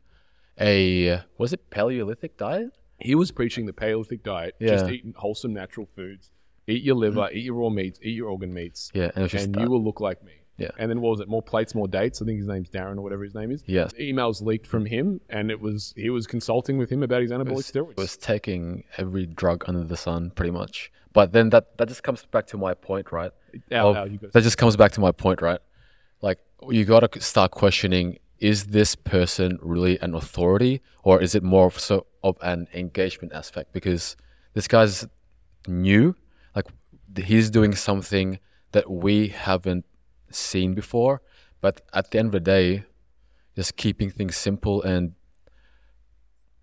a 0.60 1.22
was 1.38 1.54
it 1.54 1.70
Paleolithic 1.70 2.38
diet? 2.38 2.72
He 3.00 3.14
was 3.14 3.32
preaching 3.32 3.68
the 3.68 3.74
Paleolithic 3.74 4.24
diet, 4.24 4.56
yeah. 4.60 4.70
just 4.70 4.90
eating 4.90 5.14
wholesome 5.18 5.54
natural 5.54 5.88
foods, 5.96 6.32
eat 6.66 6.84
your 6.84 6.96
liver, 6.96 7.22
mm-hmm. 7.22 7.38
eat 7.38 7.46
your 7.46 7.56
raw 7.56 7.70
meats, 7.70 8.00
eat 8.02 8.16
your 8.16 8.30
organ 8.30 8.54
meats, 8.54 8.92
Yeah, 8.94 9.12
and 9.14 9.18
it 9.18 9.22
was 9.22 9.32
just 9.32 9.46
and 9.46 9.56
you 9.56 9.70
will 9.70 9.84
look 9.84 10.02
like 10.02 10.24
me. 10.24 10.34
Yeah. 10.58 10.72
And 10.78 10.90
then 10.90 11.02
what 11.02 11.12
was 11.12 11.20
it? 11.20 11.30
More 11.30 11.42
plates, 11.42 11.76
more 11.76 11.88
dates. 11.88 12.22
I 12.22 12.26
think 12.26 12.40
his 12.40 12.48
name's 12.48 12.70
Darren 12.70 12.98
or 12.98 13.02
whatever 13.02 13.24
his 13.24 13.36
name 13.36 13.52
is. 13.52 13.64
Yes. 13.68 13.94
Emails 13.94 14.42
leaked 14.42 14.66
from 14.66 14.88
him, 14.88 15.22
and 15.30 15.52
it 15.52 15.62
was 15.62 15.94
he 15.96 16.10
was 16.10 16.26
consulting 16.26 16.78
with 16.78 16.90
him 16.90 17.04
about 17.04 17.22
his 17.22 17.32
anabolic 17.32 17.56
was, 17.56 17.72
steroids. 17.72 17.98
was 17.98 18.18
taking 18.18 18.84
every 18.98 19.26
drug 19.26 19.64
under 19.68 19.84
the 19.84 19.98
sun, 19.98 20.32
pretty 20.32 20.52
much. 20.52 20.92
But 21.14 21.32
then 21.32 21.52
that 21.52 21.78
that 21.78 21.88
just 21.88 22.04
comes 22.04 22.26
back 22.26 22.48
to 22.48 22.58
my 22.58 22.74
point, 22.74 23.12
right? 23.12 23.32
Al, 23.72 23.96
of- 23.96 24.12
you 24.12 24.20
that 24.34 24.42
just 24.42 24.58
comes 24.58 24.76
back 24.76 24.92
to 24.94 25.00
my 25.00 25.12
point, 25.12 25.42
right? 25.42 25.60
Like 26.22 26.40
oh, 26.62 26.72
you 26.72 26.86
got 26.86 27.12
to 27.12 27.22
start 27.22 27.52
questioning: 27.52 28.18
Is 28.40 28.68
this 28.68 28.96
person 28.96 29.60
really 29.62 30.00
an 30.00 30.16
authority, 30.16 30.82
or 31.04 31.22
is 31.22 31.36
it 31.36 31.44
more 31.44 31.68
of 31.68 31.80
so 31.80 32.08
of 32.24 32.38
an 32.42 32.68
engagement 32.74 33.32
aspect? 33.34 33.74
Because 33.74 34.18
this 34.56 34.68
guy's 34.68 35.08
new, 35.68 36.16
like 36.56 36.66
he's 37.16 37.52
doing 37.52 37.76
something 37.76 38.40
that 38.72 38.90
we 38.90 39.28
haven't 39.28 39.86
seen 40.38 40.74
before. 40.74 41.22
But 41.62 41.82
at 41.94 42.12
the 42.12 42.20
end 42.20 42.28
of 42.28 42.32
the 42.34 42.40
day, 42.40 42.84
just 43.56 43.76
keeping 43.76 44.12
things 44.12 44.38
simple 44.38 44.82
and 44.84 45.14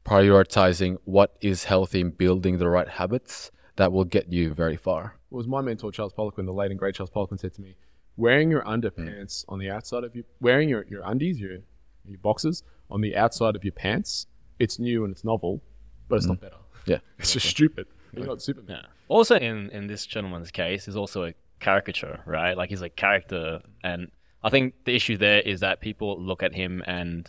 prioritizing 0.05 0.99
what 1.05 1.37
is 1.41 1.65
healthy 1.65 2.01
and 2.01 2.17
building 2.17 2.59
the 2.59 2.69
right 2.69 2.89
habits 2.89 3.51
that 3.77 3.93
will 3.93 4.05
get 4.05 4.33
you 4.33 4.55
very 4.55 4.77
far. 4.77 5.17
It 5.31 5.35
was 5.35 5.49
my 5.49 5.61
mentor 5.61 5.91
Charles 5.91 6.13
Poliquin, 6.13 6.47
the 6.47 6.53
late 6.53 6.71
and 6.71 6.79
great 6.79 6.95
Charles 6.95 7.11
Poliquin, 7.11 7.41
said 7.41 7.55
to 7.55 7.63
me, 7.63 7.75
wearing 8.17 8.51
your 8.51 8.63
underpants 8.63 9.45
hmm. 9.45 9.55
on 9.55 9.59
the 9.59 9.71
outside 9.71 10.05
of 10.05 10.15
your 10.15 10.25
wearing 10.41 10.69
your, 10.69 10.85
your 10.89 11.03
undies, 11.05 11.41
your 11.41 11.59
your 12.07 12.19
boxes 12.19 12.63
on 12.91 13.01
the 13.01 13.17
outside 13.17 13.57
of 13.57 13.65
your 13.65 13.73
pants, 13.73 14.27
it's 14.59 14.79
new 14.79 15.05
and 15.05 15.13
it's 15.13 15.25
novel, 15.25 15.63
but 16.09 16.17
it's 16.17 16.27
hmm. 16.27 16.33
not 16.33 16.41
better. 16.41 16.57
Yeah. 16.87 16.99
It's 17.19 17.33
just 17.33 17.47
stupid. 17.47 17.87
You're 18.13 18.27
not 18.27 18.43
Superman. 18.43 18.83
Yeah. 18.83 18.87
Also, 19.09 19.37
in 19.37 19.71
in 19.71 19.87
this 19.87 20.07
gentleman's 20.07 20.51
case, 20.51 20.87
is 20.87 20.97
also 20.97 21.25
a 21.25 21.35
caricature, 21.65 22.21
right? 22.27 22.57
Like 22.57 22.69
he's 22.69 22.83
a 22.83 22.91
character, 22.91 23.61
and 23.83 24.11
I 24.43 24.51
think 24.51 24.75
the 24.85 24.95
issue 24.95 25.17
there 25.17 25.41
is 25.41 25.61
that 25.61 25.81
people 25.81 26.21
look 26.21 26.43
at 26.43 26.55
him 26.55 26.83
and 26.87 27.29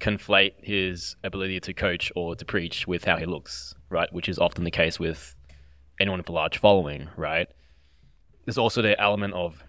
conflate 0.00 0.52
his 0.62 1.16
ability 1.24 1.60
to 1.60 1.74
coach 1.74 2.12
or 2.14 2.36
to 2.36 2.44
preach 2.44 2.86
with 2.86 3.04
how 3.04 3.16
he 3.16 3.26
looks, 3.26 3.74
right? 3.90 4.12
Which 4.12 4.28
is 4.28 4.38
often 4.38 4.64
the 4.64 4.70
case 4.70 5.00
with 5.00 5.34
anyone 6.00 6.18
with 6.20 6.28
a 6.28 6.32
large 6.32 6.58
following, 6.58 7.08
right? 7.16 7.48
There's 8.44 8.58
also 8.58 8.82
the 8.82 9.00
element 9.00 9.34
of 9.34 9.64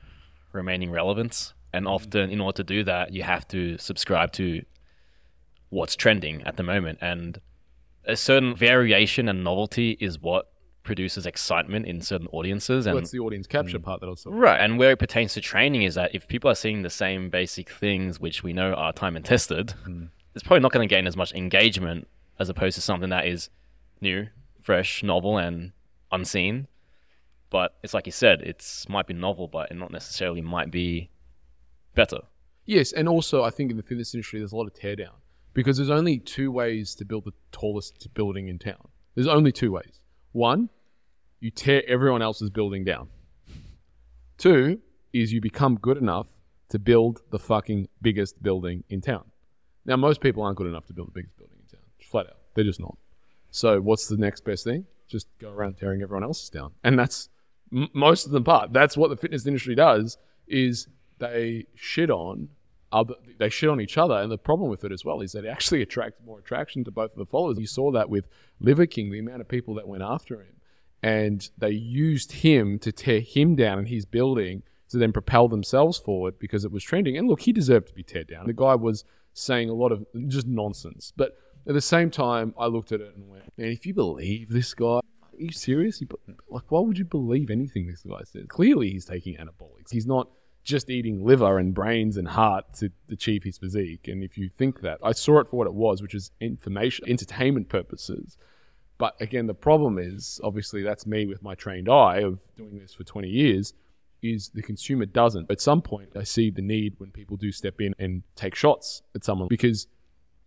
remaining 0.51 0.91
relevance, 0.91 1.53
and 1.73 1.85
mm-hmm. 1.85 1.93
often 1.95 2.29
in 2.29 2.39
order 2.39 2.57
to 2.57 2.63
do 2.63 2.83
that, 2.83 3.13
you 3.13 3.23
have 3.23 3.47
to 3.49 3.77
subscribe 3.79 4.31
to 4.33 4.63
what's 5.69 5.95
trending 5.95 6.43
at 6.43 6.57
the 6.57 6.63
moment, 6.63 6.99
and 7.01 7.41
a 8.05 8.15
certain 8.15 8.55
variation 8.55 9.27
and 9.27 9.43
novelty 9.43 9.97
is 9.99 10.21
what 10.21 10.51
produces 10.85 11.25
excitement 11.25 11.85
in 11.85 12.01
certain 12.01 12.27
audiences, 12.27 12.85
Well, 12.85 12.95
and 12.95 13.03
that's 13.03 13.11
the 13.11 13.19
audience 13.19 13.47
capture 13.47 13.79
mm. 13.79 13.83
part 13.83 13.99
that 13.99 14.07
talking 14.07 14.39
Right, 14.39 14.61
and 14.61 14.79
where 14.79 14.91
it 14.91 14.99
pertains 14.99 15.33
to 15.33 15.41
training 15.41 15.81
is 15.83 15.95
that 15.95 16.15
if 16.15 16.27
people 16.27 16.49
are 16.49 16.55
seeing 16.55 16.83
the 16.83 16.89
same 16.89 17.29
basic 17.29 17.69
things, 17.69 18.19
which 18.19 18.43
we 18.43 18.53
know 18.53 18.73
are 18.73 18.93
time 18.93 19.17
and 19.17 19.25
tested, 19.25 19.71
hmm. 19.83 20.05
it's 20.33 20.43
probably 20.43 20.61
not 20.61 20.71
going 20.71 20.87
to 20.87 20.95
gain 20.95 21.07
as 21.07 21.17
much 21.17 21.33
engagement 21.33 22.07
as 22.39 22.47
opposed 22.47 22.75
to 22.75 22.81
something 22.81 23.09
that 23.09 23.27
is 23.27 23.49
new, 23.99 24.27
fresh, 24.61 25.03
novel, 25.03 25.37
and 25.37 25.73
unseen. 26.11 26.67
But 27.49 27.75
it's 27.83 27.93
like 27.93 28.05
you 28.05 28.11
said, 28.11 28.41
it's 28.41 28.87
might 28.87 29.07
be 29.07 29.13
novel, 29.13 29.47
but 29.47 29.71
it 29.71 29.75
not 29.75 29.91
necessarily 29.91 30.41
might 30.41 30.71
be 30.71 31.09
better. 31.93 32.19
Yes, 32.65 32.91
and 32.91 33.07
also 33.07 33.43
I 33.43 33.49
think 33.49 33.71
in 33.71 33.77
the 33.77 33.83
fitness 33.83 34.13
industry 34.13 34.39
there's 34.39 34.51
a 34.51 34.57
lot 34.57 34.67
of 34.67 34.73
teardown 34.73 35.15
because 35.53 35.77
there's 35.77 35.89
only 35.89 36.19
two 36.19 36.51
ways 36.51 36.95
to 36.95 37.05
build 37.05 37.25
the 37.25 37.33
tallest 37.51 38.13
building 38.13 38.47
in 38.47 38.59
town. 38.59 38.89
There's 39.15 39.27
only 39.27 39.51
two 39.51 39.71
ways. 39.71 40.01
One, 40.33 40.69
you 41.39 41.51
tear 41.51 41.83
everyone 41.87 42.21
else's 42.21 42.49
building 42.49 42.83
down. 42.83 43.09
Two 44.37 44.79
is 45.13 45.31
you 45.31 45.41
become 45.41 45.75
good 45.75 45.97
enough 45.97 46.27
to 46.69 46.79
build 46.79 47.21
the 47.31 47.39
fucking 47.39 47.87
biggest 48.01 48.41
building 48.41 48.83
in 48.89 49.01
town. 49.01 49.25
Now 49.85 49.95
most 49.95 50.21
people 50.21 50.43
aren't 50.43 50.57
good 50.57 50.67
enough 50.67 50.85
to 50.87 50.93
build 50.93 51.09
the 51.09 51.13
biggest 51.13 51.37
building 51.37 51.57
in 51.61 51.77
town. 51.77 51.85
Flat 52.01 52.27
out. 52.27 52.37
They're 52.53 52.63
just 52.63 52.79
not. 52.79 52.97
So 53.51 53.79
what's 53.79 54.07
the 54.07 54.17
next 54.17 54.43
best 54.43 54.63
thing? 54.63 54.85
Just 55.07 55.27
go 55.39 55.51
around 55.51 55.77
tearing 55.77 56.01
everyone 56.01 56.23
else's 56.23 56.49
down. 56.49 56.71
And 56.83 56.97
that's 56.97 57.29
m- 57.71 57.89
most 57.93 58.25
of 58.25 58.31
the 58.31 58.41
part. 58.41 58.73
That's 58.73 58.97
what 58.97 59.09
the 59.09 59.15
fitness 59.15 59.45
industry 59.45 59.75
does 59.75 60.17
is 60.47 60.87
they 61.19 61.65
shit 61.75 62.09
on 62.09 62.49
other 62.91 63.15
they 63.39 63.49
shit 63.49 63.69
on 63.69 63.81
each 63.81 63.97
other 63.97 64.15
and 64.15 64.31
the 64.31 64.37
problem 64.37 64.69
with 64.69 64.83
it 64.83 64.91
as 64.91 65.03
well 65.03 65.21
is 65.21 65.31
that 65.33 65.43
it 65.43 65.49
actually 65.49 65.81
attracts 65.81 66.19
more 66.25 66.39
attraction 66.39 66.83
to 66.83 66.91
both 66.91 67.11
of 67.11 67.17
the 67.17 67.25
followers 67.25 67.57
you 67.57 67.67
saw 67.67 67.91
that 67.91 68.09
with 68.09 68.27
liver 68.59 68.85
king 68.85 69.11
the 69.11 69.19
amount 69.19 69.41
of 69.41 69.47
people 69.47 69.73
that 69.73 69.87
went 69.87 70.03
after 70.03 70.35
him 70.41 70.54
and 71.01 71.49
they 71.57 71.71
used 71.71 72.31
him 72.31 72.79
to 72.79 72.91
tear 72.91 73.19
him 73.19 73.55
down 73.55 73.79
in 73.79 73.85
his 73.85 74.05
building 74.05 74.63
to 74.89 74.97
then 74.97 75.11
propel 75.11 75.47
themselves 75.47 75.97
forward 75.97 76.39
because 76.39 76.63
it 76.63 76.71
was 76.71 76.83
trending 76.83 77.17
and 77.17 77.27
look 77.27 77.41
he 77.41 77.51
deserved 77.51 77.87
to 77.87 77.93
be 77.93 78.03
teared 78.03 78.29
down 78.29 78.45
the 78.45 78.53
guy 78.53 78.75
was 78.75 79.03
saying 79.33 79.69
a 79.69 79.73
lot 79.73 79.91
of 79.91 80.05
just 80.27 80.47
nonsense 80.47 81.11
but 81.15 81.37
at 81.67 81.73
the 81.73 81.81
same 81.81 82.09
time 82.09 82.53
i 82.57 82.65
looked 82.65 82.91
at 82.91 83.01
it 83.01 83.13
and 83.15 83.29
went 83.29 83.43
man 83.57 83.67
if 83.67 83.85
you 83.85 83.93
believe 83.93 84.49
this 84.49 84.73
guy 84.73 84.99
are 85.35 85.43
you 85.43 85.51
serious? 85.51 86.01
Like, 86.49 86.63
why 86.69 86.79
would 86.79 86.97
you 86.97 87.05
believe 87.05 87.49
anything 87.49 87.87
this 87.87 88.03
guy 88.03 88.21
says? 88.23 88.45
Clearly, 88.47 88.91
he's 88.91 89.05
taking 89.05 89.35
anabolics. 89.35 89.91
He's 89.91 90.07
not 90.07 90.29
just 90.63 90.89
eating 90.89 91.23
liver 91.23 91.59
and 91.59 91.73
brains 91.73 92.17
and 92.17 92.27
heart 92.27 92.73
to 92.75 92.91
achieve 93.09 93.43
his 93.43 93.57
physique. 93.57 94.07
And 94.07 94.23
if 94.23 94.37
you 94.37 94.49
think 94.49 94.81
that, 94.81 94.99
I 95.03 95.11
saw 95.11 95.39
it 95.39 95.49
for 95.49 95.57
what 95.57 95.67
it 95.67 95.73
was, 95.73 96.01
which 96.01 96.15
is 96.15 96.31
information, 96.39 97.07
entertainment 97.07 97.69
purposes. 97.69 98.37
But 98.97 99.15
again, 99.19 99.47
the 99.47 99.53
problem 99.53 99.97
is 99.97 100.39
obviously 100.43 100.81
that's 100.81 101.05
me 101.05 101.25
with 101.25 101.43
my 101.43 101.55
trained 101.55 101.89
eye 101.89 102.19
of 102.19 102.39
doing 102.55 102.79
this 102.79 102.93
for 102.93 103.03
20 103.03 103.27
years. 103.27 103.73
Is 104.21 104.49
the 104.49 104.63
consumer 104.63 105.05
doesn't. 105.05 105.51
At 105.51 105.61
some 105.61 105.83
point, 105.83 106.13
I 106.15 106.23
see 106.23 106.49
the 106.49 106.61
need 106.61 106.95
when 106.97 107.11
people 107.11 107.37
do 107.37 107.51
step 107.51 107.79
in 107.79 107.93
and 107.99 108.23
take 108.35 108.55
shots 108.55 109.03
at 109.13 109.23
someone 109.23 109.47
because 109.47 109.87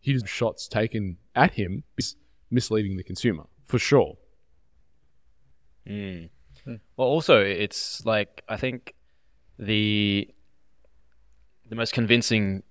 his 0.01 0.25
shots 0.27 0.67
taken 0.67 1.19
at 1.37 1.55
him 1.55 1.85
is 1.97 2.17
misleading 2.51 2.97
the 2.97 3.05
consumer 3.05 3.45
for 3.67 3.79
sure. 3.79 4.17
Mm. 5.87 6.31
Well, 6.67 7.09
also, 7.09 7.41
it's 7.41 8.05
like 8.05 8.43
I 8.49 8.57
think 8.57 8.95
the 9.59 10.29
the 11.69 11.77
most 11.77 11.93
convincing 11.93 12.63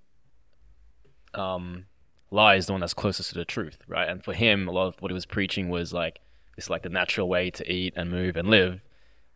um, 1.33 1.85
lie 2.31 2.55
is 2.55 2.65
the 2.65 2.73
one 2.73 2.81
that's 2.81 2.93
closest 2.93 3.29
to 3.29 3.35
the 3.35 3.45
truth, 3.45 3.79
right? 3.87 4.07
And 4.07 4.23
for 4.23 4.33
him, 4.33 4.67
a 4.67 4.71
lot 4.71 4.87
of 4.87 4.95
what 4.99 5.11
he 5.11 5.13
was 5.13 5.25
preaching 5.25 5.69
was 5.69 5.93
like 5.93 6.19
it's 6.57 6.69
like 6.69 6.83
the 6.83 6.89
natural 6.89 7.29
way 7.29 7.51
to 7.51 7.71
eat 7.71 7.93
and 7.95 8.09
move 8.09 8.35
and 8.35 8.49
live, 8.49 8.81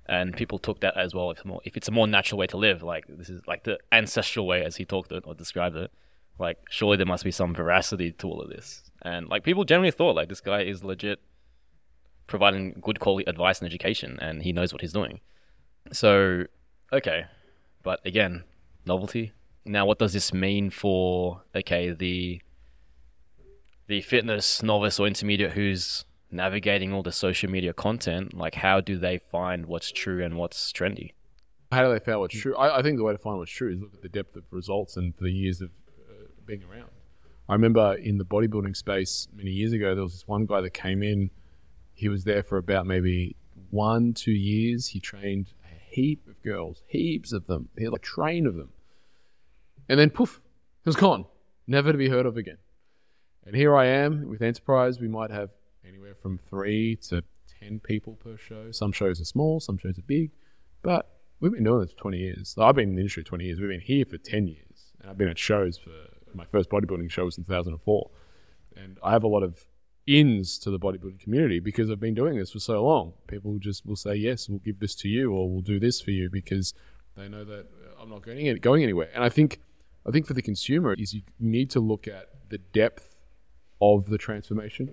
and 0.08 0.36
people 0.36 0.58
took 0.58 0.82
that 0.82 0.98
as 0.98 1.14
well. 1.14 1.32
If, 1.32 1.38
it's 1.38 1.46
more, 1.46 1.62
if 1.64 1.78
it's 1.78 1.88
a 1.88 1.92
more 1.92 2.08
natural 2.08 2.40
way 2.40 2.48
to 2.48 2.58
live, 2.58 2.82
like 2.82 3.06
this 3.08 3.30
is 3.30 3.42
like 3.48 3.64
the 3.64 3.78
ancestral 3.92 4.48
way, 4.48 4.64
as 4.64 4.78
he 4.78 4.86
talked 4.86 5.12
it 5.12 5.24
or 5.26 5.36
described 5.36 5.76
it, 5.76 5.92
like 6.40 6.58
surely 6.70 6.98
there 6.98 7.06
must 7.06 7.24
be 7.24 7.32
some 7.32 7.54
veracity 7.54 8.12
to 8.12 8.28
all 8.28 8.42
of 8.42 8.50
this. 8.50 8.84
And 9.04 9.30
like 9.30 9.44
people 9.44 9.64
generally 9.64 9.92
thought 9.92 10.16
like 10.16 10.30
this 10.30 10.42
guy 10.42 10.62
is 10.62 10.84
legit 10.84 11.20
providing 12.28 12.82
good 12.82 13.00
quality 13.00 13.30
advice 13.30 13.60
and 13.60 13.68
education, 13.68 14.18
and 14.22 14.42
he 14.42 14.52
knows 14.52 14.74
what 14.74 14.82
he's 14.82 14.94
doing. 14.94 15.20
So, 15.92 16.46
okay, 16.92 17.26
but 17.84 18.00
again, 18.06 18.44
novelty. 18.86 19.34
Now, 19.64 19.86
what 19.86 20.00
does 20.00 20.14
this 20.14 20.34
mean 20.34 20.72
for 20.72 21.44
okay 21.56 21.92
the 21.92 22.42
the 23.92 24.00
fitness 24.00 24.64
novice 24.64 25.02
or 25.02 25.06
intermediate 25.06 25.52
who's 25.52 26.06
navigating 26.32 26.94
all 26.94 27.04
the 27.04 27.12
social 27.12 27.52
media 27.52 27.74
content? 27.74 28.34
Like, 28.34 28.56
how 28.56 28.80
do 28.80 28.98
they 28.98 29.18
find 29.18 29.66
what's 29.66 29.92
true 29.92 30.24
and 30.24 30.38
what's 30.38 30.72
trendy? 30.72 31.12
How 31.74 31.84
do 31.84 31.92
they 31.92 32.00
find 32.00 32.22
what's 32.22 32.40
true? 32.40 32.56
I, 32.56 32.80
I 32.80 32.82
think 32.82 32.96
the 32.96 33.04
way 33.04 33.12
to 33.12 33.18
find 33.18 33.38
what's 33.38 33.52
true 33.52 33.70
is 33.70 33.82
look 33.82 33.94
at 33.94 34.02
the 34.02 34.08
depth 34.08 34.38
of 34.38 34.44
results 34.50 34.96
and 34.96 35.14
the 35.20 35.30
years 35.30 35.60
of 35.60 35.72
uh, 36.10 36.14
being 36.46 36.64
around. 36.64 36.90
I 37.50 37.54
remember 37.54 37.96
in 37.96 38.18
the 38.18 38.24
bodybuilding 38.24 38.78
space 38.78 39.28
many 39.36 39.52
years 39.52 39.74
ago, 39.74 39.94
there 39.94 40.04
was 40.04 40.14
this 40.14 40.26
one 40.26 40.46
guy 40.46 40.62
that 40.62 40.74
came 40.74 41.04
in. 41.04 41.30
He 41.94 42.08
was 42.08 42.24
there 42.24 42.44
for 42.44 42.58
about 42.58 42.88
maybe 42.88 43.36
one, 43.72 44.14
two 44.14 44.32
years. 44.32 44.88
He 44.88 45.02
trained 45.02 45.52
a 45.66 45.94
heap 45.94 46.26
of 46.30 46.42
girls, 46.44 46.82
heaps 46.88 47.34
of 47.34 47.48
them. 47.48 47.68
He 47.78 47.84
had 47.84 47.92
like 47.92 48.04
a 48.04 48.06
train 48.06 48.48
of 48.48 48.56
them. 48.56 48.70
And 49.90 50.00
then 50.00 50.12
poof, 50.12 50.40
he 50.86 50.88
was 50.88 50.96
gone, 50.96 51.26
never 51.68 51.92
to 51.92 51.98
be 51.98 52.08
heard 52.08 52.26
of 52.26 52.38
again. 52.38 52.58
And 53.46 53.56
here 53.56 53.76
I 53.76 53.88
am 53.88 54.30
with 54.30 54.42
Enterprise. 54.42 55.00
We 55.00 55.08
might 55.08 55.32
have 55.32 55.50
anywhere 55.88 56.16
from 56.16 56.38
three 56.38 56.96
to 57.08 57.24
10 57.60 57.80
people 57.80 58.14
per 58.14 58.38
show. 58.38 58.72
Some 58.72 58.92
shows 58.92 59.20
are 59.20 59.26
small, 59.26 59.60
some 59.60 59.78
shows 59.78 59.98
are 59.98 60.04
big. 60.04 60.32
But 60.84 61.10
we've 61.40 61.52
been 61.52 61.64
doing 61.64 61.82
this 61.82 61.92
for 61.92 61.98
20 61.98 62.18
years. 62.18 62.56
I've 62.58 62.76
been 62.76 62.90
in 62.90 62.96
the 62.96 63.02
industry 63.02 63.24
20 63.24 63.46
years. 63.46 63.60
We've 63.60 63.70
been 63.70 63.82
here 63.82 64.06
for 64.06 64.18
10 64.18 64.48
years. 64.48 64.94
And 65.00 65.10
I've 65.10 65.18
been 65.18 65.28
at 65.28 65.40
shows 65.40 65.78
for 65.78 65.90
my 66.34 66.46
first 66.46 66.70
bodybuilding 66.70 67.10
show 67.10 67.26
was 67.26 67.38
in 67.38 67.44
2004. 67.44 68.10
And 68.78 69.00
I 69.04 69.12
have 69.12 69.24
a 69.24 69.28
lot 69.28 69.44
of 69.44 69.66
ins 70.08 70.58
to 70.60 70.72
the 70.72 70.80
bodybuilding 70.80 71.20
community 71.20 71.60
because 71.60 71.90
I've 71.90 72.00
been 72.00 72.14
doing 72.14 72.38
this 72.38 72.52
for 72.52 72.60
so 72.60 72.84
long. 72.84 73.14
People 73.28 73.58
just 73.60 73.86
will 73.86 73.96
say, 73.96 74.16
yes, 74.16 74.50
we'll 74.50 74.60
give 74.60 74.80
this 74.80 74.96
to 74.96 75.10
you 75.10 75.34
or 75.34 75.50
we'll 75.50 75.62
do 75.62 75.80
this 75.80 76.00
for 76.00 76.12
you 76.12 76.30
because 76.30 76.74
they 77.16 77.28
know 77.28 77.44
that 77.44 77.66
uh, 77.66 78.02
I'm 78.02 78.10
not 78.10 78.22
going, 78.22 78.56
going 78.58 78.84
anywhere. 78.84 79.10
And 79.14 79.24
I 79.24 79.30
think, 79.30 79.60
I 80.08 80.12
think 80.12 80.26
for 80.26 80.34
the 80.34 80.42
consumer 80.42 80.94
is 80.94 81.14
you 81.14 81.22
need 81.40 81.70
to 81.72 81.80
look 81.80 82.08
at 82.08 82.28
the 82.50 82.58
depth 82.58 83.11
of 83.82 84.06
the 84.06 84.18
transformation 84.18 84.92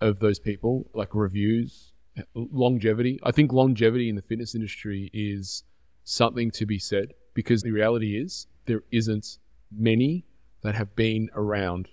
of 0.00 0.18
those 0.18 0.38
people, 0.38 0.90
like 0.94 1.14
reviews, 1.14 1.92
longevity. 2.34 3.18
I 3.22 3.32
think 3.32 3.52
longevity 3.52 4.08
in 4.08 4.16
the 4.16 4.22
fitness 4.22 4.54
industry 4.54 5.10
is 5.12 5.64
something 6.04 6.50
to 6.52 6.66
be 6.66 6.78
said 6.78 7.14
because 7.34 7.62
the 7.62 7.70
reality 7.70 8.16
is 8.16 8.46
there 8.66 8.82
isn't 8.90 9.38
many 9.70 10.26
that 10.62 10.74
have 10.74 10.94
been 10.94 11.30
around 11.34 11.88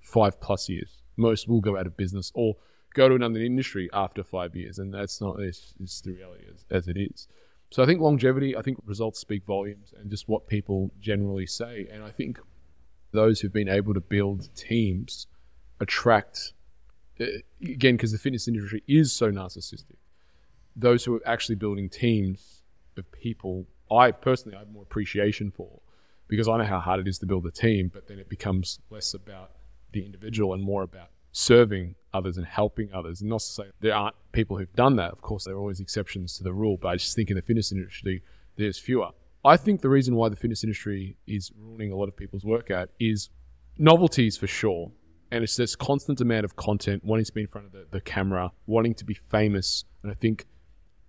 five 0.00 0.40
plus 0.40 0.68
years. 0.68 1.02
Most 1.16 1.48
will 1.48 1.60
go 1.60 1.78
out 1.78 1.86
of 1.86 1.96
business 1.96 2.30
or 2.34 2.56
go 2.94 3.08
to 3.08 3.14
another 3.14 3.40
industry 3.40 3.88
after 3.92 4.22
five 4.22 4.54
years, 4.54 4.78
and 4.78 4.92
that's 4.92 5.20
not 5.20 5.40
it's, 5.40 5.74
it's 5.80 6.00
the 6.00 6.12
reality 6.12 6.44
as, 6.52 6.64
as 6.70 6.88
it 6.88 6.96
is. 6.96 7.28
So 7.70 7.82
I 7.82 7.86
think 7.86 8.00
longevity, 8.00 8.56
I 8.56 8.62
think 8.62 8.78
results 8.84 9.18
speak 9.18 9.44
volumes, 9.44 9.92
and 9.98 10.10
just 10.10 10.28
what 10.28 10.46
people 10.46 10.92
generally 11.00 11.46
say. 11.46 11.88
And 11.90 12.04
I 12.04 12.10
think 12.10 12.38
those 13.12 13.40
who've 13.40 13.52
been 13.52 13.68
able 13.68 13.94
to 13.94 14.00
build 14.00 14.54
teams 14.54 15.26
attract 15.80 16.52
uh, 17.20 17.24
again 17.62 17.96
because 17.96 18.12
the 18.12 18.18
fitness 18.18 18.48
industry 18.48 18.82
is 18.86 19.12
so 19.12 19.30
narcissistic. 19.30 19.96
Those 20.76 21.04
who 21.04 21.16
are 21.16 21.26
actually 21.26 21.54
building 21.54 21.88
teams 21.88 22.62
of 22.96 23.10
people, 23.12 23.66
I 23.90 24.10
personally 24.10 24.56
I 24.56 24.60
have 24.60 24.70
more 24.70 24.82
appreciation 24.82 25.50
for 25.50 25.80
because 26.28 26.48
I 26.48 26.56
know 26.56 26.64
how 26.64 26.80
hard 26.80 27.00
it 27.00 27.08
is 27.08 27.18
to 27.18 27.26
build 27.26 27.46
a 27.46 27.50
team, 27.50 27.90
but 27.92 28.08
then 28.08 28.18
it 28.18 28.28
becomes 28.28 28.80
less 28.90 29.14
about 29.14 29.52
the 29.92 30.04
individual 30.04 30.52
and 30.52 30.62
more 30.62 30.82
about 30.82 31.08
serving 31.32 31.94
others 32.12 32.36
and 32.36 32.46
helping 32.46 32.92
others. 32.92 33.20
And 33.20 33.30
not 33.30 33.40
to 33.40 33.46
say 33.46 33.64
there 33.80 33.94
aren't 33.94 34.16
people 34.32 34.56
who've 34.56 34.72
done 34.74 34.96
that. 34.96 35.12
Of 35.12 35.20
course, 35.20 35.44
there 35.44 35.54
are 35.54 35.58
always 35.58 35.80
exceptions 35.80 36.36
to 36.38 36.44
the 36.44 36.52
rule, 36.52 36.78
but 36.80 36.88
I 36.88 36.96
just 36.96 37.14
think 37.14 37.30
in 37.30 37.36
the 37.36 37.42
fitness 37.42 37.72
industry, 37.72 38.22
there's 38.56 38.78
fewer. 38.78 39.10
I 39.44 39.56
think 39.56 39.82
the 39.82 39.88
reason 39.88 40.14
why 40.14 40.28
the 40.28 40.36
fitness 40.36 40.64
industry 40.64 41.16
is 41.26 41.52
ruining 41.58 41.92
a 41.92 41.96
lot 41.96 42.08
of 42.08 42.16
people's 42.16 42.44
workout 42.44 42.88
is 42.98 43.28
novelties 43.76 44.36
for 44.36 44.46
sure. 44.46 44.92
And 45.34 45.42
it's 45.42 45.56
this 45.56 45.74
constant 45.74 46.18
demand 46.18 46.44
of 46.44 46.54
content, 46.54 47.04
wanting 47.04 47.24
to 47.24 47.32
be 47.32 47.40
in 47.40 47.48
front 47.48 47.66
of 47.66 47.72
the, 47.72 47.86
the 47.90 48.00
camera, 48.00 48.52
wanting 48.66 48.94
to 48.94 49.04
be 49.04 49.14
famous. 49.14 49.84
And 50.04 50.12
I 50.12 50.14
think 50.14 50.46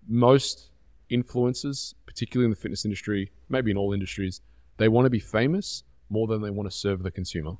most 0.07 0.71
influencers, 1.11 1.93
particularly 2.07 2.45
in 2.45 2.49
the 2.49 2.55
fitness 2.55 2.85
industry, 2.85 3.31
maybe 3.49 3.69
in 3.69 3.77
all 3.77 3.93
industries, 3.93 4.41
they 4.77 4.87
want 4.87 5.05
to 5.05 5.11
be 5.11 5.19
famous 5.19 5.83
more 6.09 6.25
than 6.25 6.41
they 6.41 6.49
want 6.49 6.67
to 6.67 6.75
serve 6.75 7.03
the 7.03 7.11
consumer. 7.11 7.57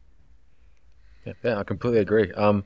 Yeah, 1.23 1.33
yeah, 1.43 1.59
I 1.59 1.63
completely 1.63 1.99
agree. 1.99 2.31
Um, 2.33 2.65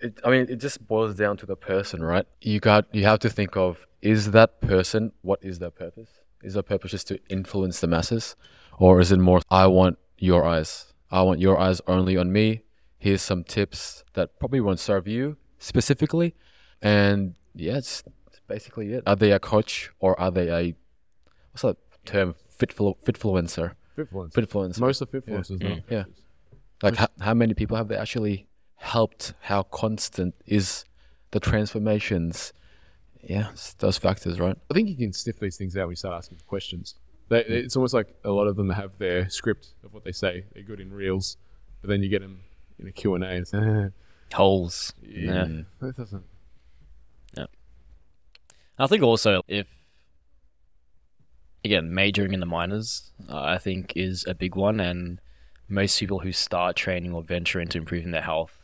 it, 0.00 0.20
I 0.24 0.30
mean, 0.30 0.46
it 0.48 0.60
just 0.60 0.86
boils 0.86 1.16
down 1.16 1.36
to 1.38 1.46
the 1.46 1.56
person, 1.56 2.04
right? 2.04 2.26
You 2.40 2.60
got, 2.60 2.86
you 2.94 3.02
have 3.02 3.18
to 3.18 3.28
think 3.28 3.56
of 3.56 3.84
is 4.00 4.30
that 4.30 4.60
person 4.60 5.10
what 5.22 5.40
is 5.42 5.58
their 5.58 5.72
purpose? 5.72 6.10
Is 6.40 6.54
their 6.54 6.62
purpose 6.62 6.92
just 6.92 7.08
to 7.08 7.18
influence 7.28 7.80
the 7.80 7.88
masses, 7.88 8.36
or 8.78 9.00
is 9.00 9.10
it 9.10 9.18
more 9.18 9.40
I 9.50 9.66
want 9.66 9.98
your 10.18 10.44
eyes? 10.44 10.92
I 11.10 11.22
want 11.22 11.40
your 11.40 11.58
eyes 11.58 11.80
only 11.88 12.16
on 12.16 12.32
me. 12.32 12.62
Here's 12.98 13.22
some 13.22 13.44
tips 13.44 14.04
that 14.14 14.38
probably 14.38 14.60
won't 14.60 14.80
serve 14.80 15.06
you 15.06 15.36
specifically, 15.58 16.34
and 16.82 17.34
yeah, 17.54 17.76
it's, 17.76 18.02
it's 18.28 18.40
basically 18.46 18.92
it. 18.94 19.02
Are 19.06 19.16
they 19.16 19.32
a 19.32 19.38
coach 19.38 19.90
or 19.98 20.18
are 20.20 20.30
they 20.30 20.48
a 20.48 20.74
what's 21.52 21.62
that 21.62 21.76
term? 22.04 22.34
Fitful, 22.48 22.98
fitfluencer. 23.04 23.74
Fitfluencers. 23.96 24.32
Fitfluencer. 24.32 24.80
Most 24.80 25.00
of 25.00 25.10
fitfluencers, 25.10 25.62
not 25.62 25.82
Yeah. 25.90 26.04
Like 26.82 26.96
how, 26.96 27.08
how 27.20 27.34
many 27.34 27.54
people 27.54 27.76
have 27.76 27.88
they 27.88 27.96
actually 27.96 28.46
helped? 28.76 29.34
How 29.40 29.62
constant 29.62 30.34
is 30.46 30.84
the 31.30 31.40
transformations? 31.40 32.52
Yeah, 33.22 33.50
it's 33.50 33.74
those 33.74 33.98
factors, 33.98 34.38
right? 34.38 34.56
I 34.70 34.74
think 34.74 34.88
you 34.88 34.96
can 34.96 35.12
sniff 35.12 35.38
these 35.38 35.56
things 35.56 35.76
out 35.76 35.86
when 35.86 35.92
you 35.92 35.96
start 35.96 36.14
asking 36.16 36.38
questions. 36.46 36.94
They, 37.28 37.40
it's 37.44 37.74
almost 37.74 37.94
like 37.94 38.14
a 38.24 38.30
lot 38.30 38.46
of 38.46 38.56
them 38.56 38.70
have 38.70 38.98
their 38.98 39.28
script 39.28 39.74
of 39.84 39.92
what 39.92 40.04
they 40.04 40.12
say. 40.12 40.44
They're 40.54 40.62
good 40.62 40.80
in 40.80 40.92
reels, 40.92 41.36
but 41.80 41.88
then 41.88 42.02
you 42.02 42.08
get 42.08 42.22
them 42.22 42.40
in 42.78 42.86
a 42.88 42.92
Q 42.92 43.14
and 43.14 43.24
A, 43.24 43.28
and 43.28 43.38
it's 43.40 43.54
eh, 43.54 43.88
Holes. 44.34 44.92
yeah, 45.02 45.46
Yeah. 45.46 45.62
that 45.80 45.96
doesn't. 45.96 46.24
Yeah. 47.36 47.46
I 48.78 48.86
think 48.86 49.02
also 49.02 49.42
if 49.48 49.66
again 51.64 51.92
majoring 51.92 52.32
in 52.32 52.40
the 52.40 52.46
minors, 52.46 53.12
uh, 53.28 53.40
I 53.42 53.58
think 53.58 53.92
is 53.96 54.24
a 54.26 54.34
big 54.34 54.54
one, 54.56 54.80
and 54.80 55.20
most 55.68 55.98
people 55.98 56.20
who 56.20 56.32
start 56.32 56.76
training 56.76 57.12
or 57.12 57.22
venture 57.22 57.60
into 57.60 57.78
improving 57.78 58.12
their 58.12 58.22
health 58.22 58.62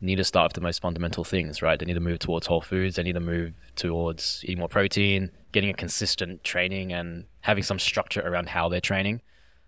need 0.00 0.16
to 0.16 0.24
start 0.24 0.50
with 0.50 0.54
the 0.54 0.60
most 0.60 0.82
fundamental 0.82 1.24
things, 1.24 1.62
right? 1.62 1.78
They 1.78 1.86
need 1.86 1.94
to 1.94 2.00
move 2.00 2.18
towards 2.18 2.46
whole 2.48 2.60
foods. 2.60 2.96
They 2.96 3.02
need 3.04 3.12
to 3.14 3.20
move 3.20 3.52
towards 3.76 4.40
eating 4.42 4.58
more 4.58 4.68
protein, 4.68 5.30
getting 5.52 5.70
a 5.70 5.74
consistent 5.74 6.42
training, 6.44 6.92
and 6.92 7.24
having 7.40 7.62
some 7.62 7.78
structure 7.78 8.20
around 8.20 8.48
how 8.50 8.68
they're 8.68 8.80
training. 8.80 9.22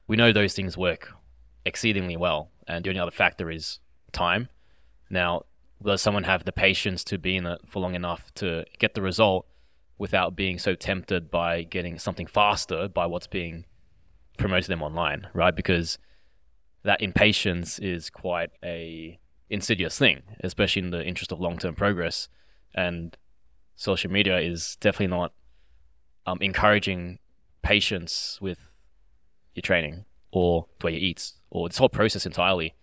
We 0.08 0.16
know 0.16 0.32
those 0.32 0.52
things 0.54 0.76
work 0.76 1.12
exceedingly 1.64 2.16
well, 2.16 2.50
and 2.66 2.84
the 2.84 2.90
only 2.90 3.00
other 3.00 3.10
factor 3.10 3.50
is 3.50 3.80
time. 4.12 4.48
Now, 5.10 5.42
does 5.82 6.00
someone 6.02 6.24
have 6.24 6.44
the 6.44 6.52
patience 6.52 7.04
to 7.04 7.18
be 7.18 7.36
in 7.36 7.46
it 7.46 7.60
for 7.66 7.80
long 7.80 7.94
enough 7.94 8.32
to 8.36 8.64
get 8.78 8.94
the 8.94 9.02
result 9.02 9.46
without 9.98 10.36
being 10.36 10.58
so 10.58 10.74
tempted 10.74 11.30
by 11.30 11.62
getting 11.62 11.98
something 11.98 12.26
faster 12.26 12.88
by 12.88 13.06
what's 13.06 13.26
being 13.26 13.64
promoted 14.38 14.64
to 14.64 14.68
them 14.70 14.82
online, 14.82 15.28
right? 15.32 15.54
Because 15.54 15.98
that 16.82 17.00
impatience 17.00 17.78
is 17.78 18.10
quite 18.10 18.50
a 18.64 19.18
insidious 19.48 19.98
thing, 19.98 20.22
especially 20.42 20.82
in 20.82 20.90
the 20.90 21.04
interest 21.04 21.32
of 21.32 21.40
long 21.40 21.58
term 21.58 21.74
progress. 21.74 22.28
And 22.74 23.16
social 23.74 24.10
media 24.10 24.38
is 24.38 24.76
definitely 24.80 25.16
not 25.16 25.32
um, 26.26 26.38
encouraging 26.40 27.18
patience 27.62 28.38
with 28.40 28.58
your 29.54 29.62
training 29.62 30.04
or 30.30 30.66
the 30.80 30.86
way 30.86 30.92
you 30.92 30.98
eat 30.98 31.32
or 31.50 31.68
this 31.68 31.78
whole 31.78 31.88
process 31.88 32.26
entirely. 32.26 32.74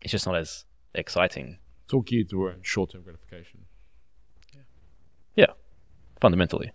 It's 0.00 0.12
just 0.12 0.26
not 0.26 0.36
as 0.36 0.64
exciting. 0.94 1.58
It's 1.84 1.94
all 1.94 2.02
geared 2.02 2.28
toward 2.28 2.64
short-term 2.64 3.02
gratification. 3.02 3.60
Yeah, 4.54 4.62
yeah, 5.34 5.52
fundamentally. 6.20 6.72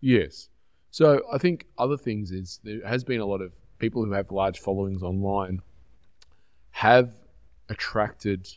Yes. 0.00 0.48
So 0.90 1.22
I 1.32 1.38
think 1.38 1.66
other 1.78 1.96
things 1.96 2.30
is 2.32 2.60
there 2.64 2.86
has 2.86 3.04
been 3.04 3.20
a 3.20 3.26
lot 3.26 3.40
of 3.40 3.52
people 3.78 4.04
who 4.04 4.12
have 4.12 4.30
large 4.30 4.58
followings 4.58 5.02
online 5.02 5.62
have 6.72 7.14
attracted 7.68 8.48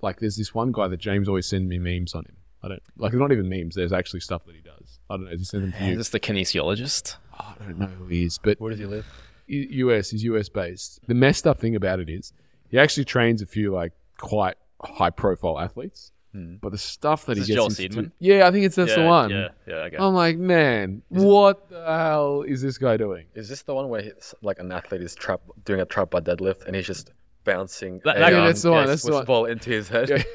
like 0.00 0.20
there's 0.20 0.36
this 0.36 0.54
one 0.54 0.72
guy 0.72 0.88
that 0.88 0.98
James 0.98 1.28
always 1.28 1.46
sends 1.46 1.68
me 1.68 1.78
memes 1.78 2.14
on 2.14 2.24
him. 2.24 2.36
I 2.62 2.68
don't 2.68 2.82
like 2.96 3.12
it's 3.12 3.20
not 3.20 3.32
even 3.32 3.48
memes, 3.48 3.74
there's 3.74 3.92
actually 3.92 4.20
stuff 4.20 4.44
that 4.46 4.54
he 4.54 4.60
does. 4.60 4.98
I 5.10 5.16
don't 5.16 5.24
know, 5.24 5.30
does 5.30 5.40
he 5.40 5.44
send 5.44 5.64
them 5.64 5.72
to 5.72 5.84
Is 5.90 5.96
this 5.98 6.08
the 6.10 6.20
kinesiologist? 6.20 7.16
I 7.38 7.54
don't 7.58 7.78
know 7.78 7.86
who 7.86 8.06
he 8.06 8.24
is, 8.24 8.38
but 8.38 8.60
Where 8.60 8.70
does 8.70 8.78
he 8.78 8.86
live? 8.86 9.06
U- 9.46 9.88
US 9.90 10.12
is 10.12 10.24
US 10.24 10.48
based. 10.48 11.00
The 11.06 11.14
messed 11.14 11.46
up 11.46 11.58
thing 11.60 11.76
about 11.76 12.00
it 12.00 12.08
is 12.08 12.32
he 12.68 12.78
actually 12.78 13.04
trains 13.04 13.42
a 13.42 13.46
few 13.46 13.72
like 13.72 13.92
quite 14.18 14.56
high 14.82 15.10
profile 15.10 15.58
athletes. 15.58 16.12
Hmm. 16.32 16.56
But 16.60 16.72
the 16.72 16.78
stuff 16.78 17.24
that 17.26 17.38
Is 17.38 17.46
he 17.46 17.54
this 17.54 17.62
gets 17.64 17.76
Joel 17.78 17.86
into, 18.02 18.12
yeah, 18.18 18.46
I 18.46 18.50
think 18.50 18.66
it's 18.66 18.76
that's 18.76 18.94
the 18.94 19.04
one. 19.04 19.30
Yeah, 19.30 19.48
yeah, 19.66 19.74
okay. 19.76 19.96
I'm 19.98 20.12
like, 20.14 20.36
man, 20.36 21.00
what 21.08 21.68
the 21.70 21.82
hell 21.84 22.42
is 22.42 22.60
this 22.60 22.76
guy 22.76 22.96
doing? 22.96 23.26
Is 23.34 23.48
this 23.48 23.62
the 23.62 23.74
one 23.74 23.88
where 23.88 24.02
he's, 24.02 24.34
like 24.42 24.58
an 24.58 24.70
athlete 24.72 25.00
is 25.00 25.14
trap 25.14 25.40
doing 25.64 25.80
a 25.80 25.86
trap 25.86 26.10
bar 26.10 26.20
deadlift 26.20 26.66
and 26.66 26.76
he's 26.76 26.86
just 26.86 27.12
bouncing 27.44 28.00
That- 28.04 28.16
a, 28.16 28.20
that- 28.20 28.32
Yeah, 28.32 28.44
that's 28.46 28.62
the 28.62 28.70
one, 28.72 28.80
yes, 28.82 28.88
that's 28.88 29.02
the 29.04 29.12
one. 29.12 29.24
ball 29.24 29.44
into 29.46 29.70
his 29.70 29.88
head? 29.88 30.08
Yeah. 30.10 30.16
If 30.16 30.26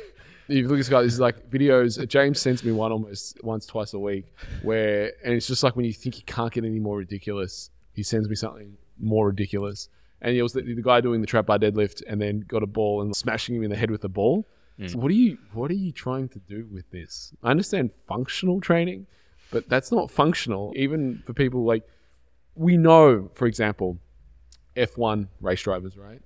you 0.47 0.63
look 0.63 0.73
at 0.73 0.77
this 0.77 0.89
guy, 0.89 1.03
this 1.03 1.13
is 1.13 1.19
like 1.19 1.49
videos. 1.51 2.01
Uh, 2.01 2.05
James 2.05 2.39
sends 2.39 2.63
me 2.63 2.71
one 2.71 2.91
almost 2.91 3.37
once, 3.43 3.65
twice 3.67 3.93
a 3.93 3.99
week, 3.99 4.25
where 4.63 5.11
and 5.23 5.33
it's 5.33 5.45
just 5.47 5.61
like 5.61 5.75
when 5.75 5.85
you 5.85 5.93
think 5.93 6.17
you 6.17 6.23
can't 6.25 6.51
get 6.51 6.63
any 6.65 6.79
more 6.79 6.97
ridiculous, 6.97 7.69
he 7.93 8.01
sends 8.01 8.27
me 8.27 8.35
something 8.35 8.75
more 9.01 9.27
ridiculous. 9.27 9.89
And 10.21 10.35
it 10.35 10.43
was 10.43 10.53
the, 10.53 10.61
the 10.61 10.81
guy 10.81 11.01
doing 11.01 11.21
the 11.21 11.27
trap 11.27 11.47
bar 11.47 11.57
deadlift, 11.57 12.03
and 12.07 12.21
then 12.21 12.41
got 12.41 12.63
a 12.63 12.67
ball 12.67 13.01
and 13.01 13.15
smashing 13.15 13.55
him 13.55 13.63
in 13.63 13.69
the 13.69 13.75
head 13.75 13.91
with 13.91 14.01
the 14.01 14.09
ball. 14.09 14.47
Hmm. 14.77 14.87
So 14.87 14.99
what 14.99 15.09
are 15.09 15.15
you 15.15 15.37
What 15.53 15.71
are 15.71 15.75
you 15.75 15.91
trying 15.91 16.29
to 16.29 16.39
do 16.39 16.67
with 16.71 16.89
this? 16.91 17.33
I 17.43 17.51
understand 17.51 17.91
functional 18.07 18.61
training, 18.61 19.07
but 19.51 19.67
that's 19.67 19.91
not 19.91 20.11
functional. 20.11 20.73
Even 20.75 21.23
for 21.25 21.33
people 21.33 21.65
like 21.65 21.83
we 22.55 22.77
know, 22.77 23.29
for 23.33 23.47
example, 23.47 23.97
F1 24.75 25.27
race 25.39 25.61
drivers, 25.61 25.97
right? 25.97 26.21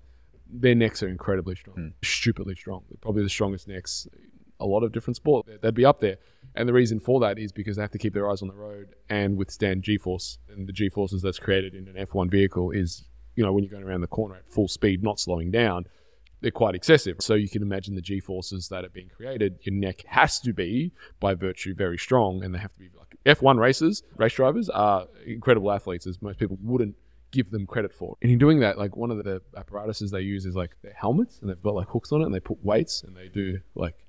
Their 0.52 0.76
necks 0.76 1.02
are 1.02 1.08
incredibly 1.08 1.56
strong, 1.56 1.76
hmm. 1.76 1.88
stupidly 2.04 2.56
strong. 2.56 2.84
They're 2.90 2.98
probably 3.02 3.24
the 3.24 3.30
strongest 3.30 3.68
necks 3.68 4.08
a 4.60 4.66
lot 4.66 4.84
of 4.84 4.92
different 4.92 5.16
sport. 5.18 5.48
They'd 5.62 5.74
be 5.74 5.86
up 5.86 6.00
there. 6.00 6.18
And 6.56 6.68
the 6.70 6.74
reason 6.74 7.00
for 7.00 7.20
that 7.20 7.38
is 7.38 7.52
because 7.52 7.76
they 7.76 7.82
have 7.82 7.91
to 7.91 7.98
keep 7.98 8.13
their 8.13 8.30
eyes 8.30 8.41
on 8.41 8.48
the 8.48 8.56
road 8.56 8.96
and 9.10 9.38
withstand 9.38 9.84
G-force. 9.84 10.39
And 10.50 10.68
the 10.68 10.74
G-forces 10.74 11.22
that's 11.22 11.39
created 11.39 11.76
in 11.76 11.88
an 11.88 11.96
F1 12.06 12.32
vehicle 12.32 12.72
is, 12.72 13.06
you 13.36 13.44
know, 13.44 13.52
when 13.52 13.63
you're 13.63 13.72
going 13.72 13.84
around 13.84 14.02
the 14.02 14.08
corner 14.08 14.36
at 14.36 14.52
full 14.52 14.68
speed, 14.68 15.04
not 15.04 15.20
slowing 15.20 15.52
down, 15.52 15.86
they're 16.41 16.52
quite 16.52 16.76
excessive. 16.76 17.18
So 17.20 17.34
you 17.34 17.50
can 17.50 17.62
imagine 17.62 17.96
the 17.96 18.02
G-forces 18.02 18.70
that 18.70 18.86
are 18.86 18.89
being 18.89 19.10
created. 19.10 19.60
Your 19.62 19.76
neck 19.76 20.04
has 20.08 20.39
to 20.41 20.54
be, 20.54 20.91
by 21.20 21.34
virtue, 21.34 21.74
very 21.74 21.98
strong, 21.98 22.44
and 22.44 22.54
they 22.54 22.60
have 22.60 22.74
to 22.74 22.80
be 22.80 22.89
like 22.98 23.15
F1 23.26 23.60
racers, 23.60 24.04
race 24.18 24.34
drivers 24.34 24.70
are 24.70 25.08
incredible 25.26 25.72
athletes, 25.72 26.06
as 26.06 26.22
most 26.22 26.38
people 26.38 26.58
wouldn't 26.62 26.96
give 27.32 27.50
them 27.52 27.65
credit 27.65 27.94
for. 27.94 28.15
And 28.22 28.32
in 28.32 28.38
doing 28.38 28.60
that, 28.60 28.78
like 28.78 28.96
one 28.96 29.12
of 29.12 29.18
the 29.24 29.41
apparatuses 29.58 30.12
they 30.12 30.22
use 30.22 30.46
is 30.46 30.56
like 30.56 30.76
their 30.84 30.94
helmets, 30.94 31.39
and 31.41 31.50
they've 31.50 31.62
got 31.62 31.74
like 31.74 31.89
hooks 31.89 32.12
on 32.12 32.22
it, 32.22 32.26
and 32.26 32.36
they 32.36 32.39
put 32.39 32.63
weights, 32.63 33.04
and 33.04 33.15
they 33.15 33.28
do 33.28 33.60
like 33.74 34.05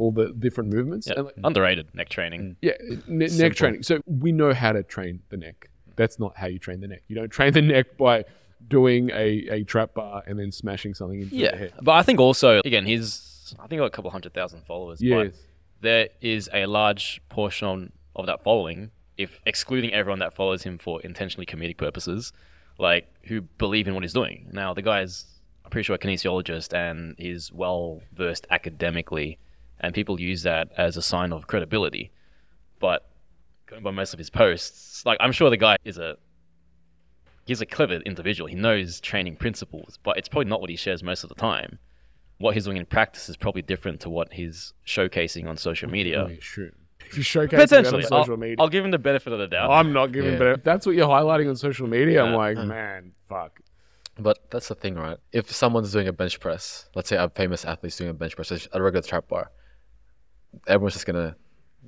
all 0.00 0.10
the 0.10 0.32
different 0.32 0.72
movements. 0.72 1.06
Yeah, 1.06 1.20
like, 1.20 1.34
underrated 1.44 1.94
neck 1.94 2.08
training. 2.08 2.40
Mm. 2.40 2.56
yeah, 2.62 2.72
ne- 3.06 3.36
neck 3.38 3.54
training. 3.54 3.82
So 3.82 4.00
we 4.06 4.32
know 4.32 4.52
how 4.54 4.72
to 4.72 4.82
train 4.82 5.20
the 5.28 5.36
neck. 5.36 5.68
That's 5.96 6.18
not 6.18 6.36
how 6.36 6.46
you 6.46 6.58
train 6.58 6.80
the 6.80 6.88
neck. 6.88 7.02
You 7.08 7.16
don't 7.16 7.28
train 7.28 7.52
the 7.52 7.60
neck 7.62 7.96
by 7.98 8.24
doing 8.66 9.10
a, 9.10 9.46
a 9.58 9.64
trap 9.64 9.94
bar 9.94 10.22
and 10.26 10.38
then 10.38 10.50
smashing 10.52 10.94
something 10.94 11.20
into 11.20 11.30
the 11.30 11.36
Yeah, 11.36 11.56
head. 11.56 11.72
but 11.82 11.92
I 11.92 12.02
think 12.02 12.18
also 12.20 12.60
again 12.64 12.86
he's 12.86 13.54
I 13.58 13.66
think 13.66 13.80
got 13.80 13.86
a 13.86 13.90
couple 13.90 14.10
hundred 14.10 14.32
thousand 14.34 14.64
followers. 14.66 15.02
Yes. 15.02 15.32
but 15.32 15.34
there 15.82 16.08
is 16.20 16.48
a 16.52 16.66
large 16.66 17.20
portion 17.30 17.92
of 18.16 18.26
that 18.26 18.42
following, 18.44 18.90
if 19.16 19.40
excluding 19.46 19.92
everyone 19.92 20.18
that 20.20 20.34
follows 20.34 20.62
him 20.62 20.76
for 20.78 21.00
intentionally 21.02 21.46
comedic 21.46 21.76
purposes, 21.78 22.32
like 22.78 23.06
who 23.24 23.40
believe 23.42 23.88
in 23.88 23.94
what 23.94 24.02
he's 24.02 24.12
doing. 24.12 24.48
Now 24.52 24.72
the 24.74 24.82
guy's 24.82 25.24
I'm 25.64 25.70
pretty 25.70 25.84
sure 25.86 25.96
a 25.96 25.98
kinesiologist 25.98 26.72
and 26.74 27.14
he's 27.18 27.52
well 27.52 28.00
versed 28.14 28.46
academically, 28.50 29.38
and 29.80 29.94
people 29.94 30.20
use 30.20 30.42
that 30.42 30.70
as 30.76 30.96
a 30.96 31.02
sign 31.02 31.32
of 31.32 31.46
credibility. 31.46 32.10
But 32.78 33.08
going 33.66 33.82
by 33.82 33.90
most 33.90 34.12
of 34.12 34.18
his 34.18 34.30
posts, 34.30 35.04
like 35.04 35.18
I'm 35.20 35.32
sure 35.32 35.50
the 35.50 35.56
guy 35.56 35.76
is 35.84 35.98
a 35.98 36.16
he's 37.46 37.60
a 37.60 37.66
clever 37.66 37.94
individual. 37.94 38.48
He 38.48 38.54
knows 38.56 39.00
training 39.00 39.36
principles, 39.36 39.98
but 40.02 40.16
it's 40.16 40.28
probably 40.28 40.48
not 40.48 40.60
what 40.60 40.70
he 40.70 40.76
shares 40.76 41.02
most 41.02 41.22
of 41.24 41.28
the 41.28 41.34
time. 41.34 41.78
What 42.38 42.54
he's 42.54 42.64
doing 42.64 42.78
in 42.78 42.86
practice 42.86 43.28
is 43.28 43.36
probably 43.36 43.62
different 43.62 44.00
to 44.00 44.10
what 44.10 44.32
he's 44.32 44.72
showcasing 44.86 45.46
on 45.46 45.56
social 45.56 45.90
media. 45.90 46.24
I 46.24 46.30
assume. 46.32 46.72
If 47.06 47.16
you 47.16 47.22
showcase 47.22 47.50
that 47.70 47.78
on 47.78 47.84
Potentially, 47.84 48.02
social 48.02 48.34
I'll, 48.34 48.36
media, 48.36 48.56
I'll 48.60 48.68
give 48.68 48.84
him 48.84 48.92
the 48.92 48.98
benefit 48.98 49.32
of 49.32 49.40
the 49.40 49.48
doubt. 49.48 49.70
I'm 49.70 49.92
not 49.92 50.12
giving. 50.12 50.34
Yeah. 50.34 50.38
But 50.38 50.64
that's 50.64 50.86
what 50.86 50.94
you're 50.94 51.08
highlighting 51.08 51.48
on 51.48 51.56
social 51.56 51.88
media, 51.88 52.22
I'm 52.22 52.30
Yeah. 52.32 52.36
like, 52.36 52.56
mm. 52.56 52.66
man, 52.68 53.12
fuck. 53.28 53.60
But 54.18 54.38
that's 54.50 54.68
the 54.68 54.74
thing, 54.74 54.94
right? 54.94 55.18
If 55.32 55.50
someone's 55.50 55.92
doing 55.92 56.06
a 56.06 56.12
bench 56.12 56.38
press, 56.40 56.88
let's 56.94 57.08
say 57.08 57.16
a 57.16 57.28
famous 57.28 57.64
athlete's 57.64 57.96
doing 57.96 58.10
a 58.10 58.14
bench 58.14 58.36
press, 58.36 58.68
a 58.72 58.82
regular 58.82 59.02
trap 59.02 59.28
bar, 59.28 59.50
everyone's 60.66 60.94
just 60.94 61.06
gonna 61.06 61.36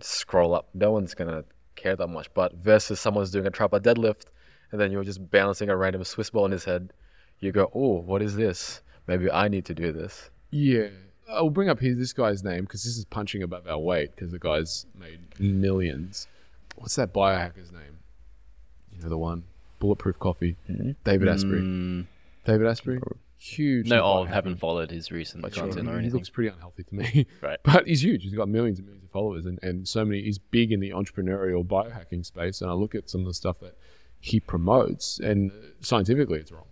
scroll 0.01 0.55
up. 0.55 0.69
No 0.75 0.91
one's 0.93 1.15
gonna 1.15 1.45
care 1.77 1.97
that 1.97 2.09
much. 2.09 2.33
But 2.35 2.55
versus 2.55 3.01
someone's 3.01 3.31
doing 3.31 3.47
a 3.47 3.51
trap 3.51 3.73
or 3.73 3.81
deadlift, 3.81 4.27
and 4.71 4.81
then 4.81 4.91
you're 4.91 5.05
just 5.05 5.31
balancing 5.31 5.69
a 5.69 5.77
random 5.77 6.05
Swiss 6.05 6.31
ball 6.31 6.47
in 6.47 6.53
his 6.53 6.65
head, 6.65 6.93
you 7.41 7.53
go, 7.53 7.71
oh, 7.75 8.01
what 8.01 8.23
is 8.23 8.37
this? 8.37 8.83
Maybe 9.07 9.31
I 9.31 9.49
need 9.49 9.65
to 9.67 9.75
do 9.75 9.93
this. 9.93 10.31
Yeah. 10.51 10.89
I'll 11.29 11.51
bring 11.51 11.69
up 11.69 11.81
his, 11.81 11.97
this 11.99 12.13
guy's 12.13 12.43
name 12.45 12.63
because 12.63 12.85
this 12.85 12.97
is 12.97 13.05
punching 13.05 13.43
above 13.43 13.67
our 13.67 13.79
weight 13.79 14.15
because 14.15 14.33
the 14.33 14.39
guy's 14.39 14.87
made 14.99 15.21
millions. 15.39 16.29
What's 16.77 16.97
that 16.97 17.13
biohacker's 17.13 17.73
name? 17.73 17.99
You 18.93 19.03
know 19.03 19.09
the 19.09 19.19
one, 19.19 19.45
Bulletproof 19.79 20.19
Coffee. 20.19 20.57
David 21.05 21.29
Asprey. 21.29 21.61
Mm, 21.61 22.07
David 22.45 22.67
Asprey. 22.67 23.01
Huge. 23.45 23.89
no, 23.89 24.05
oh, 24.05 24.23
I 24.23 24.29
haven't 24.29 24.59
followed 24.61 24.93
his 24.93 25.11
recent 25.11 25.43
content 25.53 25.89
or 25.89 26.01
He 26.01 26.11
looks 26.11 26.31
pretty 26.31 26.49
unhealthy 26.49 26.85
to 26.85 26.95
me. 26.95 27.27
Right. 27.43 27.59
But 27.65 27.89
he's 27.89 28.05
huge. 28.05 28.23
He's 28.23 28.35
got 28.35 28.49
millions 28.49 28.79
and 28.79 28.87
millions 28.87 29.05
of 29.05 29.11
followers 29.11 29.47
and, 29.47 29.59
and 29.63 29.89
so 29.89 30.05
many. 30.05 30.23
He's 30.23 30.39
big 30.39 30.71
in 30.71 30.79
the 30.79 30.91
entrepreneurial 30.91 31.67
biohacking 31.67 32.25
space. 32.25 32.61
And 32.61 32.71
I 32.71 32.75
look 32.75 32.95
at 32.95 33.11
some 33.11 33.23
of 33.23 33.27
the 33.27 33.35
stuff 33.35 33.59
that 33.59 33.77
he 34.21 34.39
promotes, 34.39 35.19
and 35.19 35.51
scientifically, 35.81 36.39
it's 36.39 36.53
wrong. 36.53 36.67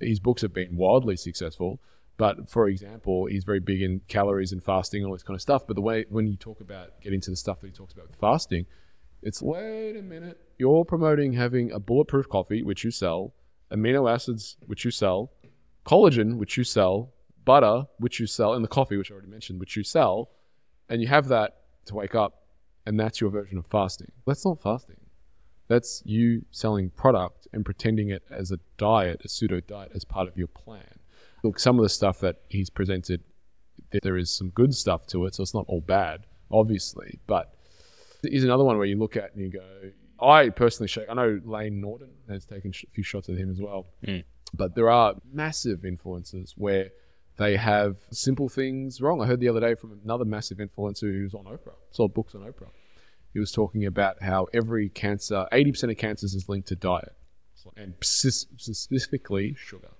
His 0.00 0.18
books 0.18 0.40
have 0.40 0.54
been 0.54 0.76
wildly 0.76 1.16
successful. 1.16 1.78
But 2.16 2.48
for 2.48 2.68
example, 2.68 3.26
he's 3.26 3.44
very 3.44 3.60
big 3.60 3.82
in 3.82 4.00
calories 4.08 4.50
and 4.50 4.64
fasting 4.64 5.02
and 5.02 5.08
all 5.08 5.14
this 5.14 5.22
kind 5.22 5.34
of 5.34 5.42
stuff. 5.42 5.66
But 5.66 5.76
the 5.76 5.82
way 5.82 6.06
when 6.08 6.26
you 6.26 6.36
talk 6.36 6.62
about 6.62 6.98
get 7.02 7.12
into 7.12 7.28
the 7.28 7.36
stuff 7.36 7.60
that 7.60 7.66
he 7.66 7.72
talks 7.74 7.92
about 7.92 8.08
with 8.08 8.16
fasting, 8.16 8.64
it's 9.22 9.42
wait 9.42 9.96
a 9.98 10.02
minute. 10.02 10.40
You're 10.56 10.86
promoting 10.86 11.34
having 11.34 11.70
a 11.70 11.78
bulletproof 11.78 12.30
coffee, 12.30 12.62
which 12.62 12.82
you 12.82 12.90
sell, 12.90 13.34
amino 13.70 14.10
acids, 14.10 14.56
which 14.64 14.86
you 14.86 14.90
sell, 14.90 15.32
collagen, 15.84 16.36
which 16.36 16.56
you 16.56 16.64
sell, 16.64 17.12
butter, 17.44 17.86
which 17.98 18.20
you 18.20 18.26
sell, 18.26 18.54
and 18.54 18.64
the 18.64 18.68
coffee, 18.68 18.96
which 18.96 19.10
I 19.10 19.14
already 19.14 19.30
mentioned, 19.30 19.60
which 19.60 19.76
you 19.76 19.84
sell, 19.84 20.30
and 20.88 21.00
you 21.02 21.08
have 21.08 21.28
that 21.28 21.56
to 21.86 21.94
wake 21.94 22.14
up, 22.14 22.46
and 22.86 22.98
that's 22.98 23.20
your 23.20 23.30
version 23.30 23.58
of 23.58 23.66
fasting. 23.66 24.12
That's 24.26 24.44
not 24.44 24.60
fasting. 24.60 24.96
That's 25.68 26.02
you 26.04 26.44
selling 26.50 26.90
product 26.90 27.48
and 27.52 27.64
pretending 27.64 28.10
it 28.10 28.22
as 28.30 28.50
a 28.50 28.58
diet, 28.76 29.22
a 29.24 29.28
pseudo 29.28 29.60
diet, 29.60 29.92
as 29.94 30.04
part 30.04 30.28
of 30.28 30.36
your 30.36 30.46
plan. 30.46 30.98
Look, 31.42 31.58
some 31.58 31.78
of 31.78 31.82
the 31.82 31.88
stuff 31.88 32.20
that 32.20 32.36
he's 32.48 32.70
presented, 32.70 33.22
th- 33.90 34.02
there 34.02 34.16
is 34.16 34.30
some 34.30 34.50
good 34.50 34.74
stuff 34.74 35.06
to 35.08 35.24
it, 35.26 35.34
so 35.34 35.42
it's 35.42 35.54
not 35.54 35.64
all 35.68 35.80
bad, 35.80 36.26
obviously. 36.50 37.18
But 37.26 37.54
here's 38.22 38.44
another 38.44 38.64
one 38.64 38.76
where 38.76 38.86
you 38.86 38.98
look 38.98 39.16
at 39.16 39.34
and 39.34 39.42
you 39.42 39.50
go, 39.50 39.90
I 40.20 40.50
personally 40.50 40.88
shake. 40.88 41.06
I 41.08 41.14
know 41.14 41.40
Layne 41.44 41.80
Norton 41.80 42.10
has 42.28 42.44
taken 42.44 42.70
a 42.70 42.86
few 42.92 43.04
shots 43.04 43.28
at 43.28 43.36
him 43.36 43.50
as 43.50 43.60
well. 43.60 43.86
Mm. 44.06 44.24
But 44.52 44.74
there 44.74 44.90
are 44.90 45.14
massive 45.32 45.84
influences 45.84 46.54
where 46.56 46.90
they 47.36 47.56
have 47.56 47.96
simple 48.12 48.48
things 48.48 49.00
wrong. 49.00 49.20
I 49.20 49.26
heard 49.26 49.40
the 49.40 49.48
other 49.48 49.60
day 49.60 49.74
from 49.74 49.98
another 50.04 50.24
massive 50.24 50.58
influencer 50.58 51.12
who's 51.12 51.34
on 51.34 51.44
Oprah, 51.44 51.74
sold 51.90 52.14
books 52.14 52.34
on 52.34 52.42
Oprah. 52.42 52.68
He 53.32 53.40
was 53.40 53.50
talking 53.50 53.84
about 53.84 54.22
how 54.22 54.46
every 54.54 54.88
cancer, 54.88 55.48
80% 55.50 55.90
of 55.90 55.96
cancers 55.96 56.34
is 56.34 56.48
linked 56.48 56.68
to 56.68 56.76
diet 56.76 57.16
and 57.76 57.94
specifically 58.02 59.54
sugar. 59.54 59.90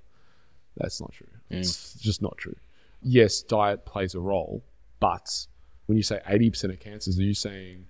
That's 0.76 1.00
not 1.00 1.12
true. 1.12 1.26
Mm. 1.50 1.58
It's 1.58 1.94
just 1.94 2.22
not 2.22 2.36
true. 2.36 2.56
Yes, 3.02 3.42
diet 3.42 3.84
plays 3.84 4.14
a 4.14 4.20
role, 4.20 4.64
but 5.00 5.46
when 5.86 5.96
you 5.96 6.02
say 6.02 6.20
80% 6.28 6.70
of 6.70 6.80
cancers, 6.80 7.18
are 7.18 7.22
you 7.22 7.34
saying 7.34 7.86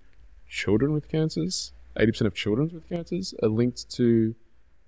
children 0.49 0.93
with 0.93 1.09
cancers? 1.09 1.73
80% 1.97 2.23
of 2.23 2.35
children 2.35 2.71
with 2.73 2.89
cancers 2.89 3.35
are 3.43 3.49
linked 3.49 3.91
to 3.93 4.35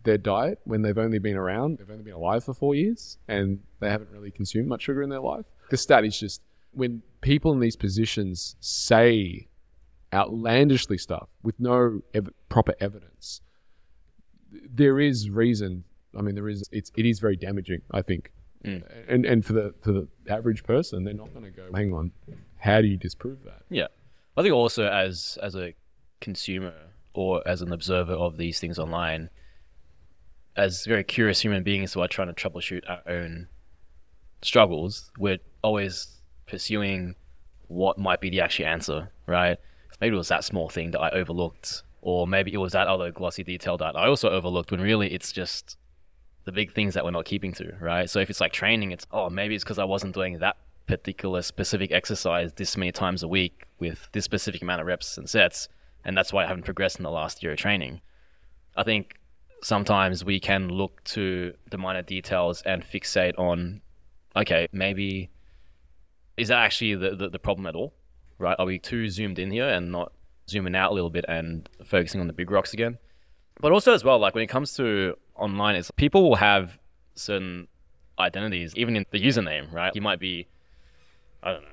their 0.07 0.16
diet 0.16 0.61
when 0.64 0.83
they've 0.83 0.97
only 0.97 1.19
been 1.19 1.37
around, 1.37 1.79
they've 1.79 1.90
only 1.90 2.05
been 2.05 2.14
alive 2.14 2.45
for 2.45 2.55
four 2.55 2.75
years, 2.75 3.19
and 3.29 3.61
they 3.81 3.90
haven't 3.90 4.11
really 4.11 4.31
consumed 4.31 4.69
much 4.69 4.83
sugar 4.83 5.03
in 5.03 5.11
their 5.11 5.21
life. 5.21 5.45
The 5.71 5.77
stat 5.77 6.05
is 6.05 6.19
just 6.19 6.40
when 6.73 7.03
people 7.21 7.53
in 7.53 7.61
these 7.61 7.77
positions 7.77 8.57
say 8.61 9.49
outlandishly 10.12 10.99
stuff 10.99 11.29
with 11.42 11.59
no 11.59 12.01
ev- 12.14 12.31
proper 12.49 12.75
evidence, 12.81 13.42
there 14.51 14.99
is 14.99 15.29
reason. 15.29 15.85
I 16.16 16.23
mean, 16.23 16.35
there 16.35 16.49
is. 16.49 16.64
It's 16.73 16.90
it 16.97 17.05
is 17.05 17.21
very 17.21 17.37
damaging. 17.37 17.83
I 17.90 18.03
think, 18.03 18.33
mm. 18.64 18.83
and 19.09 19.27
and 19.27 19.45
for 19.45 19.53
the 19.53 19.75
for 19.83 19.92
the 19.92 20.09
average 20.29 20.64
person, 20.64 21.05
they're 21.05 21.14
not 21.14 21.33
going 21.35 21.45
to 21.45 21.51
go. 21.51 21.69
Hang 21.75 21.92
on, 21.92 22.12
how 22.59 22.81
do 22.81 22.87
you 22.87 22.97
disprove 22.97 23.45
that? 23.45 23.62
Yeah, 23.69 23.88
I 24.37 24.42
think 24.42 24.55
also 24.55 24.87
as 24.87 25.38
as 25.42 25.55
a 25.55 25.75
consumer 26.21 26.75
or 27.12 27.47
as 27.47 27.62
an 27.62 27.73
observer 27.73 28.12
of 28.12 28.37
these 28.37 28.61
things 28.61 28.79
online, 28.79 29.31
as 30.57 30.87
very 30.87 31.05
curious 31.05 31.40
human 31.40 31.62
beings 31.62 31.92
who 31.92 32.01
are 32.01 32.09
trying 32.09 32.33
to 32.33 32.35
troubleshoot 32.35 32.83
our 32.88 33.03
own 33.07 33.49
struggles, 34.42 35.11
we're 35.19 35.38
always 35.62 36.21
pursuing 36.47 37.14
what 37.69 37.99
might 37.99 38.21
be 38.21 38.31
the 38.31 38.40
actual 38.40 38.66
answer, 38.66 39.11
right? 39.27 39.59
Maybe 40.01 40.14
it 40.14 40.19
was 40.19 40.29
that 40.29 40.45
small 40.45 40.69
thing 40.69 40.92
that 40.92 41.01
I 41.01 41.11
overlooked, 41.11 41.83
or 42.01 42.27
maybe 42.27 42.53
it 42.53 42.59
was 42.59 42.73
that 42.73 42.87
other 42.87 43.11
glossy 43.11 43.42
detail 43.42 43.77
that 43.79 43.97
I 43.97 44.07
also 44.07 44.31
overlooked. 44.31 44.71
When 44.71 44.81
really 44.81 45.12
it's 45.12 45.33
just 45.33 45.77
the 46.45 46.53
big 46.53 46.73
things 46.73 46.95
that 46.95 47.05
we're 47.05 47.11
not 47.11 47.25
keeping 47.25 47.53
to, 47.55 47.75
right? 47.81 48.09
So 48.09 48.21
if 48.21 48.31
it's 48.31 48.40
like 48.40 48.53
training, 48.53 48.92
it's 48.92 49.07
oh 49.11 49.29
maybe 49.31 49.55
it's 49.55 49.64
because 49.64 49.79
I 49.79 49.85
wasn't 49.85 50.14
doing 50.14 50.38
that 50.38 50.57
particular 50.87 51.42
specific 51.42 51.90
exercise 51.90 52.53
this 52.53 52.77
many 52.77 52.92
times 52.92 53.23
a 53.23 53.29
week 53.29 53.64
with 53.79 54.09
this 54.12 54.25
specific 54.25 54.62
amount 54.62 54.81
of 54.81 54.87
reps 54.87 55.19
and 55.19 55.29
sets, 55.29 55.69
and 56.05 56.16
that's 56.16 56.33
why 56.33 56.45
I 56.45 56.47
haven't 56.47 56.64
progressed 56.64 56.99
in 56.99 57.03
the 57.03 57.11
last 57.11 57.42
year 57.42 57.53
of 57.53 57.59
training. 57.59 58.01
I 58.77 58.85
think 58.85 59.19
sometimes 59.66 60.24
we 60.24 60.38
can 60.38 60.68
look 60.68 61.02
to 61.02 61.52
the 61.70 61.76
minor 61.76 62.00
details 62.00 62.62
and 62.62 62.85
fixate 62.85 63.37
on, 63.37 63.81
okay, 64.37 64.68
maybe 64.70 65.29
is 66.37 66.46
that 66.48 66.59
actually 66.59 66.94
the, 66.94 67.16
the, 67.16 67.29
the 67.31 67.38
problem 67.40 67.66
at 67.66 67.74
all? 67.74 67.92
Right? 68.38 68.55
Are 68.61 68.66
we 68.66 68.79
too 68.79 69.09
zoomed 69.09 69.40
in 69.40 69.50
here 69.50 69.68
and 69.68 69.90
not 69.90 70.12
zooming 70.48 70.76
out 70.76 70.92
a 70.92 70.94
little 70.94 71.11
bit 71.11 71.24
and 71.26 71.68
focusing 71.85 72.20
on 72.20 72.29
the 72.29 72.33
big 72.33 72.48
rocks 72.52 72.74
again? 72.74 72.98
But 73.61 73.72
also 73.72 73.92
as 73.92 74.05
well, 74.05 74.20
like 74.20 74.37
when 74.37 74.44
it 74.44 74.46
comes 74.46 74.74
to 74.74 75.16
online, 75.35 75.74
it's 75.74 75.90
people 75.90 76.22
will 76.22 76.37
have 76.37 76.79
certain 77.16 77.66
identities, 78.20 78.72
even 78.76 78.94
in 78.94 79.05
the 79.11 79.20
username, 79.20 79.72
right? 79.72 79.92
You 79.96 80.00
might 80.00 80.20
be, 80.20 80.46
I 81.42 81.55
don't 81.55 81.62
know, 81.62 81.68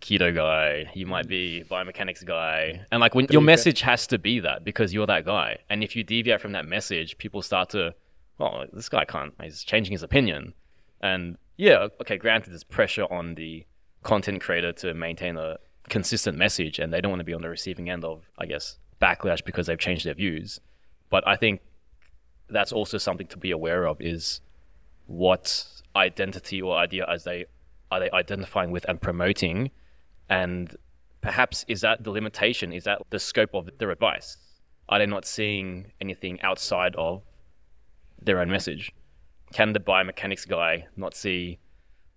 keto 0.00 0.34
guy. 0.34 0.90
You 0.94 1.06
might 1.06 1.28
be 1.28 1.64
biomechanics 1.68 2.24
guy, 2.24 2.84
and 2.90 3.00
like 3.00 3.14
when 3.14 3.26
your 3.30 3.42
message 3.42 3.80
has 3.82 4.06
to 4.08 4.18
be 4.18 4.40
that 4.40 4.64
because 4.64 4.92
you're 4.92 5.06
that 5.06 5.24
guy. 5.24 5.58
And 5.70 5.82
if 5.82 5.96
you 5.96 6.04
deviate 6.04 6.40
from 6.40 6.52
that 6.52 6.66
message, 6.66 7.18
people 7.18 7.42
start 7.42 7.70
to, 7.70 7.94
well, 8.38 8.64
this 8.72 8.88
guy 8.88 9.04
can't. 9.04 9.34
He's 9.42 9.62
changing 9.62 9.92
his 9.92 10.02
opinion, 10.02 10.54
and 11.00 11.36
yeah, 11.56 11.88
okay. 12.00 12.16
Granted, 12.16 12.50
there's 12.50 12.64
pressure 12.64 13.04
on 13.10 13.34
the 13.34 13.66
content 14.02 14.40
creator 14.40 14.72
to 14.72 14.94
maintain 14.94 15.36
a 15.36 15.58
consistent 15.88 16.38
message, 16.38 16.78
and 16.78 16.92
they 16.92 17.00
don't 17.00 17.10
want 17.10 17.20
to 17.20 17.24
be 17.24 17.34
on 17.34 17.42
the 17.42 17.48
receiving 17.48 17.90
end 17.90 18.04
of, 18.04 18.30
I 18.38 18.46
guess, 18.46 18.78
backlash 19.00 19.44
because 19.44 19.66
they've 19.66 19.78
changed 19.78 20.06
their 20.06 20.14
views. 20.14 20.60
But 21.10 21.26
I 21.26 21.36
think 21.36 21.60
that's 22.48 22.72
also 22.72 22.98
something 22.98 23.26
to 23.28 23.36
be 23.36 23.50
aware 23.50 23.86
of 23.86 24.00
is 24.00 24.40
what 25.06 25.66
identity 25.96 26.60
or 26.62 26.76
idea 26.76 27.06
as 27.08 27.24
they 27.24 27.46
are 27.90 28.00
they 28.00 28.10
identifying 28.10 28.70
with 28.70 28.84
and 28.88 29.00
promoting 29.00 29.70
and 30.28 30.74
perhaps 31.20 31.64
is 31.68 31.80
that 31.82 32.04
the 32.04 32.10
limitation? 32.10 32.72
Is 32.72 32.84
that 32.84 33.02
the 33.10 33.18
scope 33.18 33.54
of 33.54 33.68
their 33.78 33.90
advice? 33.90 34.36
Are 34.88 34.98
they 34.98 35.06
not 35.06 35.24
seeing 35.24 35.92
anything 36.00 36.40
outside 36.42 36.94
of 36.96 37.22
their 38.20 38.40
own 38.40 38.50
message? 38.50 38.92
Can 39.52 39.72
the 39.72 39.80
biomechanics 39.80 40.46
guy 40.46 40.86
not 40.96 41.14
see 41.14 41.58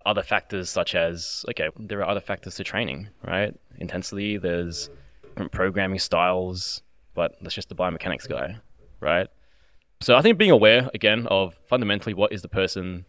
other 0.05 0.23
factors 0.23 0.67
such 0.67 0.95
as 0.95 1.45
okay 1.47 1.69
there 1.77 1.99
are 1.99 2.09
other 2.09 2.19
factors 2.19 2.55
to 2.55 2.63
training 2.63 3.07
right? 3.23 3.53
Intensity 3.77 4.37
there's 4.37 4.89
different 5.21 5.51
programming 5.51 5.99
styles 5.99 6.81
but 7.13 7.35
that's 7.41 7.53
just 7.53 7.69
the 7.69 7.75
biomechanics 7.75 8.27
guy 8.27 8.57
right? 8.99 9.27
So 10.01 10.15
I 10.15 10.23
think 10.23 10.39
being 10.39 10.51
aware 10.51 10.89
again 10.95 11.27
of 11.27 11.55
fundamentally 11.67 12.15
what 12.15 12.33
is 12.33 12.41
the 12.41 12.47
person, 12.47 13.05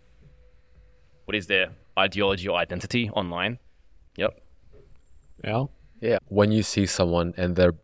what 1.25 1.35
is 1.35 1.47
their 1.47 1.71
ideology 1.99 2.49
or 2.49 2.59
identity 2.59 3.09
online. 3.11 3.59
Yep. 4.17 4.39
Al? 5.45 5.71
Yeah. 6.01 6.19
When 6.29 6.53
you 6.53 6.63
see 6.63 6.87
someone 6.87 7.35
and 7.37 7.57
they're 7.57 7.75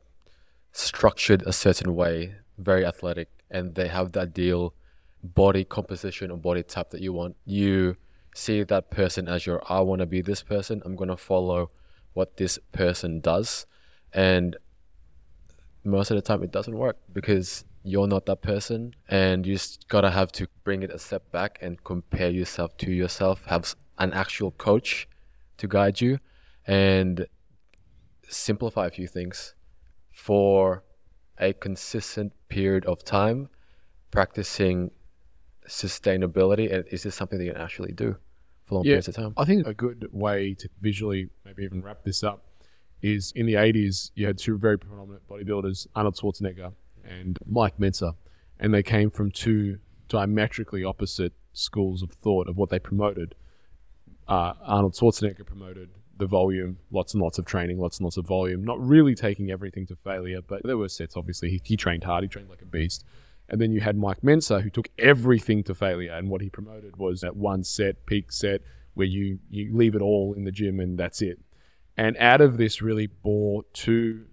structured 0.73 1.43
a 1.47 1.53
certain 1.53 1.95
way, 1.95 2.35
very 2.57 2.85
athletic, 2.85 3.29
and 3.51 3.75
they 3.75 3.89
have 3.89 4.13
that 4.13 4.23
ideal 4.23 4.75
body 5.23 5.65
composition 5.65 6.31
or 6.31 6.37
body 6.37 6.63
type 6.63 6.91
that 6.91 7.01
you 7.01 7.13
want, 7.13 7.37
you 7.45 7.97
see 8.35 8.63
that 8.63 8.91
person 8.91 9.29
as 9.29 9.47
your, 9.47 9.63
I 9.71 9.81
want 9.81 10.01
to 10.01 10.07
be 10.07 10.21
this 10.21 10.43
person. 10.43 10.83
I'm 10.85 10.97
going 10.97 11.11
to 11.11 11.17
follow 11.17 11.71
what 12.13 12.37
this 12.37 12.59
person 12.73 13.21
does. 13.21 13.67
And 14.13 14.57
most 15.85 16.11
of 16.11 16.17
the 16.17 16.23
time, 16.23 16.43
it 16.43 16.51
doesn't 16.51 16.77
work 16.77 16.99
because 17.13 17.65
you're 17.83 18.07
not 18.07 18.27
that 18.27 18.43
person. 18.43 18.95
And 19.09 19.47
you 19.47 19.55
just 19.55 19.89
got 19.89 20.03
to 20.03 20.11
have 20.11 20.33
to 20.33 20.49
bring 20.65 20.83
it 20.83 20.91
a 20.91 20.99
step 20.99 21.31
back 21.33 21.59
and 21.63 21.83
compare 21.85 22.31
yourself 22.31 22.77
to 22.79 22.93
yourself, 22.93 23.45
have 23.47 23.75
an 23.99 24.13
actual 24.13 24.53
coach 24.53 25.09
to 25.59 25.67
guide 25.67 26.01
you. 26.01 26.19
And 26.67 27.27
simplify 28.29 28.87
a 28.87 28.91
few 28.91 29.07
things 29.07 29.55
for 30.13 30.85
a 31.39 31.53
consistent 31.53 32.33
period 32.49 32.85
of 32.87 33.05
time, 33.05 33.49
practicing 34.11 34.91
sustainability. 35.67 36.73
And 36.73 36.85
is 36.91 37.03
this 37.03 37.15
something 37.15 37.39
that 37.39 37.45
you 37.45 37.53
can 37.53 37.61
actually 37.61 37.93
do 37.93 38.17
for 38.65 38.77
long 38.77 38.85
Yeah. 38.85 38.91
periods 38.93 39.09
of 39.09 39.15
time? 39.17 39.35
I 39.37 39.45
think 39.45 39.67
a 39.67 39.75
good 39.75 40.09
way 40.13 40.55
to 40.55 40.69
visually 40.81 41.31
maybe 41.45 41.65
even 41.65 41.83
wrap 41.83 42.05
this 42.05 42.23
up 42.23 42.45
is 43.01 43.33
in 43.37 43.47
the 43.47 43.55
80s, 43.55 44.11
you 44.15 44.27
had 44.27 44.39
two 44.39 44.59
very 44.59 44.79
prominent 44.79 45.27
bodybuilders, 45.29 45.87
Arnold 45.95 46.17
Schwarzenegger 46.17 46.73
and 47.05 47.39
Mike 47.47 47.79
Mentzer, 47.79 48.15
and 48.59 48.75
they 48.75 48.83
came 48.83 49.11
from 49.11 49.31
two 49.31 49.79
diametrically 50.09 50.83
opposite 50.85 51.33
schools 51.53 52.03
of 52.03 52.11
thought 52.13 52.49
of 52.49 52.57
what 52.57 52.71
they 52.71 52.79
promoted. 52.79 53.35
Uh, 54.27 54.55
Arnold 54.63 54.95
Schwarzenegger 54.95 55.47
promoted 55.47 55.91
the 56.19 56.27
volume, 56.27 56.79
lots 56.91 57.15
and 57.15 57.23
lots 57.23 57.39
of 57.39 57.47
training, 57.47 57.79
lots 57.79 57.99
and 57.99 58.05
lots 58.05 58.17
of 58.17 58.27
volume, 58.27 58.65
not 58.65 58.81
really 58.81 59.15
taking 59.15 59.51
everything 59.51 59.87
to 59.87 59.97
failure, 59.97 60.41
but 60.47 60.63
there 60.65 60.77
were 60.77 60.89
sets, 60.89 61.17
obviously. 61.17 61.51
He, 61.51 61.61
he 61.65 61.77
trained 61.77 62.05
hard, 62.05 62.25
he 62.25 62.29
trained 62.29 62.51
like 62.51 62.63
a 62.63 62.67
beast. 62.67 63.05
And 63.49 63.61
then 63.61 63.73
you 63.73 63.81
had 63.81 63.97
Mike 63.97 64.21
Mentzer, 64.21 64.63
who 64.63 64.69
took 64.69 64.89
everything 64.99 65.63
to 65.65 65.75
failure, 65.75 66.13
and 66.13 66.29
what 66.29 66.43
he 66.43 66.51
promoted 66.51 66.97
was 66.97 67.23
that 67.23 67.37
one 67.37 67.65
set, 67.65 68.05
peak 68.05 68.31
set, 68.31 68.61
where 68.95 69.07
you, 69.07 69.39
you 69.49 69.75
leave 69.75 69.95
it 69.95 70.03
all 70.03 70.35
in 70.35 70.45
the 70.45 70.53
gym 70.53 70.81
and 70.81 70.99
that's 70.99 71.23
it. 71.23 71.39
And 71.97 72.17
out 72.19 72.41
of 72.41 72.59
this 72.59 72.83
really 72.83 73.07
bore 73.07 73.63
two 73.73 74.27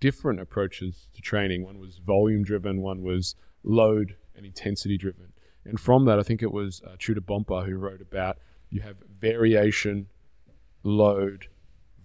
different 0.00 0.40
approaches 0.40 1.08
to 1.14 1.20
training. 1.20 1.64
One 1.64 1.78
was 1.78 1.98
volume 1.98 2.44
driven, 2.44 2.80
one 2.80 3.02
was 3.02 3.34
load 3.62 4.16
and 4.36 4.46
intensity 4.46 4.96
driven. 4.96 5.32
And 5.64 5.80
from 5.80 6.04
that, 6.04 6.18
I 6.18 6.22
think 6.22 6.42
it 6.42 6.52
was 6.52 6.82
uh, 6.86 6.96
Tudor 6.98 7.20
Bompa 7.20 7.66
who 7.66 7.76
wrote 7.76 8.00
about 8.00 8.38
you 8.70 8.82
have 8.82 8.96
variation, 9.18 10.08
load, 10.84 11.48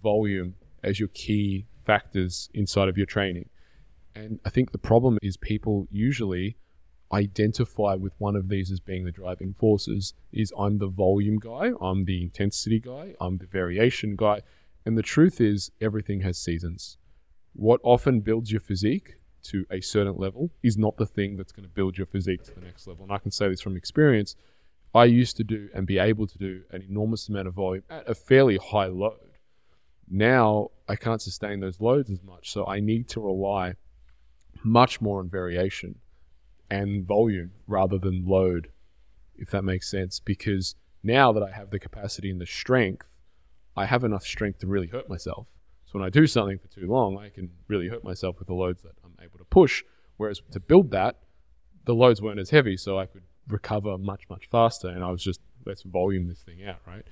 volume 0.02 0.54
as 0.82 0.98
your 0.98 1.08
key 1.08 1.66
factors 1.84 2.48
inside 2.52 2.88
of 2.88 2.96
your 2.96 3.06
training. 3.06 3.48
And 4.14 4.40
I 4.44 4.50
think 4.50 4.72
the 4.72 4.78
problem 4.78 5.18
is 5.22 5.36
people 5.36 5.86
usually 5.90 6.56
identify 7.12 7.94
with 7.94 8.12
one 8.18 8.36
of 8.36 8.48
these 8.48 8.70
as 8.70 8.80
being 8.80 9.04
the 9.04 9.12
driving 9.12 9.54
forces 9.58 10.14
is 10.32 10.52
I'm 10.58 10.78
the 10.78 10.88
volume 10.88 11.38
guy, 11.38 11.72
I'm 11.80 12.04
the 12.04 12.22
intensity 12.22 12.80
guy, 12.80 13.14
I'm 13.20 13.38
the 13.38 13.46
variation 13.46 14.16
guy. 14.16 14.42
And 14.86 14.96
the 14.96 15.02
truth 15.02 15.40
is 15.40 15.70
everything 15.80 16.20
has 16.20 16.38
seasons. 16.38 16.96
What 17.52 17.80
often 17.82 18.20
builds 18.20 18.50
your 18.52 18.60
physique 18.60 19.16
to 19.42 19.66
a 19.70 19.80
certain 19.80 20.16
level 20.16 20.50
is 20.62 20.76
not 20.76 20.96
the 20.96 21.06
thing 21.06 21.36
that's 21.36 21.52
going 21.52 21.64
to 21.64 21.74
build 21.74 21.98
your 21.98 22.06
physique 22.06 22.42
to 22.44 22.54
the 22.54 22.60
next 22.60 22.86
level. 22.86 23.04
And 23.04 23.12
I 23.12 23.18
can 23.18 23.30
say 23.30 23.48
this 23.48 23.60
from 23.60 23.76
experience. 23.76 24.36
I 24.94 25.04
used 25.04 25.36
to 25.36 25.44
do 25.44 25.68
and 25.74 25.86
be 25.86 25.98
able 25.98 26.26
to 26.26 26.38
do 26.38 26.62
an 26.70 26.82
enormous 26.82 27.28
amount 27.28 27.48
of 27.48 27.54
volume 27.54 27.84
at 27.88 28.08
a 28.08 28.14
fairly 28.14 28.56
high 28.56 28.86
load. 28.86 29.38
Now 30.08 30.70
I 30.88 30.96
can't 30.96 31.22
sustain 31.22 31.60
those 31.60 31.80
loads 31.80 32.10
as 32.10 32.22
much, 32.22 32.50
so 32.50 32.66
I 32.66 32.80
need 32.80 33.08
to 33.10 33.20
rely 33.20 33.74
much 34.64 35.00
more 35.00 35.20
on 35.20 35.28
variation 35.28 36.00
and 36.68 37.06
volume 37.06 37.52
rather 37.66 37.98
than 37.98 38.26
load, 38.26 38.68
if 39.36 39.50
that 39.50 39.62
makes 39.62 39.88
sense. 39.90 40.18
Because 40.18 40.74
now 41.02 41.32
that 41.32 41.42
I 41.42 41.52
have 41.52 41.70
the 41.70 41.78
capacity 41.78 42.30
and 42.30 42.40
the 42.40 42.46
strength, 42.46 43.06
I 43.76 43.86
have 43.86 44.02
enough 44.02 44.24
strength 44.24 44.58
to 44.60 44.66
really 44.66 44.88
hurt 44.88 45.08
myself. 45.08 45.46
So 45.86 45.98
when 45.98 46.06
I 46.06 46.10
do 46.10 46.26
something 46.26 46.58
for 46.58 46.68
too 46.68 46.86
long, 46.86 47.16
I 47.16 47.30
can 47.30 47.50
really 47.68 47.88
hurt 47.88 48.04
myself 48.04 48.38
with 48.38 48.48
the 48.48 48.54
loads 48.54 48.82
that 48.82 48.92
I'm 49.04 49.16
able 49.22 49.38
to 49.38 49.44
push. 49.44 49.84
Whereas 50.16 50.40
to 50.50 50.60
build 50.60 50.90
that, 50.90 51.18
the 51.84 51.94
loads 51.94 52.20
weren't 52.20 52.38
as 52.38 52.50
heavy, 52.50 52.76
so 52.76 52.98
I 52.98 53.06
could 53.06 53.22
recover 53.52 53.98
much, 53.98 54.28
much 54.28 54.48
faster. 54.50 54.88
And 54.88 55.04
I 55.04 55.10
was 55.10 55.22
just, 55.22 55.40
let's 55.66 55.82
volume 55.82 56.28
this 56.28 56.42
thing 56.42 56.64
out, 56.64 56.80
right? 56.86 57.04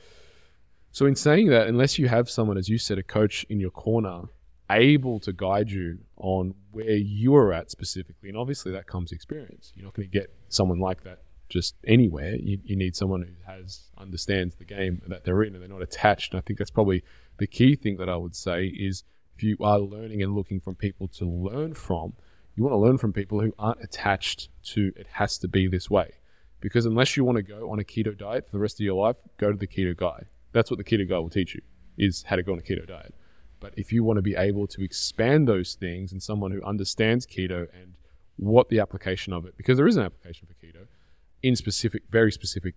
So, 0.90 1.06
in 1.06 1.16
saying 1.16 1.48
that, 1.48 1.66
unless 1.66 1.98
you 1.98 2.08
have 2.08 2.30
someone, 2.30 2.56
as 2.56 2.68
you 2.68 2.78
said, 2.78 2.98
a 2.98 3.02
coach 3.02 3.44
in 3.48 3.60
your 3.60 3.70
corner, 3.70 4.24
able 4.70 5.20
to 5.20 5.32
guide 5.32 5.70
you 5.70 5.98
on 6.16 6.54
where 6.70 6.96
you 6.96 7.34
are 7.34 7.52
at 7.52 7.70
specifically, 7.70 8.28
and 8.28 8.38
obviously 8.38 8.72
that 8.72 8.86
comes 8.86 9.12
experience. 9.12 9.72
You're 9.76 9.84
not 9.84 9.94
going 9.94 10.08
to 10.08 10.18
get 10.18 10.34
someone 10.48 10.78
like 10.78 11.04
that 11.04 11.22
just 11.48 11.74
anywhere. 11.86 12.36
You, 12.36 12.58
you 12.64 12.76
need 12.76 12.94
someone 12.94 13.22
who 13.22 13.50
has 13.50 13.90
understands 13.96 14.56
the 14.56 14.64
game 14.64 15.02
that 15.06 15.24
they're 15.24 15.42
in 15.42 15.54
and 15.54 15.62
they're 15.62 15.68
not 15.68 15.82
attached. 15.82 16.32
And 16.32 16.38
I 16.38 16.42
think 16.42 16.58
that's 16.58 16.70
probably 16.70 17.02
the 17.38 17.46
key 17.46 17.76
thing 17.76 17.96
that 17.96 18.08
I 18.08 18.16
would 18.16 18.36
say 18.36 18.66
is 18.66 19.04
if 19.36 19.42
you 19.42 19.56
are 19.60 19.78
learning 19.78 20.22
and 20.22 20.34
looking 20.34 20.60
from 20.60 20.74
people 20.74 21.08
to 21.08 21.24
learn 21.24 21.74
from, 21.74 22.14
you 22.54 22.64
want 22.64 22.74
to 22.74 22.78
learn 22.78 22.98
from 22.98 23.12
people 23.12 23.40
who 23.40 23.54
aren't 23.58 23.82
attached 23.82 24.48
to 24.64 24.92
it 24.96 25.06
has 25.12 25.38
to 25.38 25.48
be 25.48 25.68
this 25.68 25.88
way. 25.88 26.14
Because 26.60 26.86
unless 26.86 27.16
you 27.16 27.24
want 27.24 27.36
to 27.36 27.42
go 27.42 27.70
on 27.70 27.78
a 27.78 27.84
keto 27.84 28.16
diet 28.16 28.46
for 28.46 28.52
the 28.52 28.58
rest 28.58 28.80
of 28.80 28.84
your 28.84 29.00
life, 29.00 29.16
go 29.36 29.52
to 29.52 29.56
the 29.56 29.66
keto 29.66 29.96
guy. 29.96 30.24
That's 30.52 30.70
what 30.70 30.78
the 30.78 30.84
keto 30.84 31.08
guy 31.08 31.18
will 31.18 31.30
teach 31.30 31.54
you 31.54 31.62
is 31.96 32.24
how 32.24 32.36
to 32.36 32.42
go 32.42 32.52
on 32.52 32.58
a 32.58 32.62
keto 32.62 32.86
diet. 32.86 33.14
But 33.60 33.74
if 33.76 33.92
you 33.92 34.04
want 34.04 34.18
to 34.18 34.22
be 34.22 34.36
able 34.36 34.66
to 34.68 34.82
expand 34.82 35.48
those 35.48 35.74
things 35.74 36.12
and 36.12 36.22
someone 36.22 36.52
who 36.52 36.62
understands 36.62 37.26
keto 37.26 37.68
and 37.74 37.94
what 38.36 38.68
the 38.68 38.78
application 38.78 39.32
of 39.32 39.46
it, 39.46 39.56
because 39.56 39.76
there 39.76 39.86
is 39.86 39.96
an 39.96 40.04
application 40.04 40.46
for 40.46 40.54
keto 40.64 40.86
in 41.42 41.56
specific, 41.56 42.02
very 42.10 42.30
specific, 42.30 42.74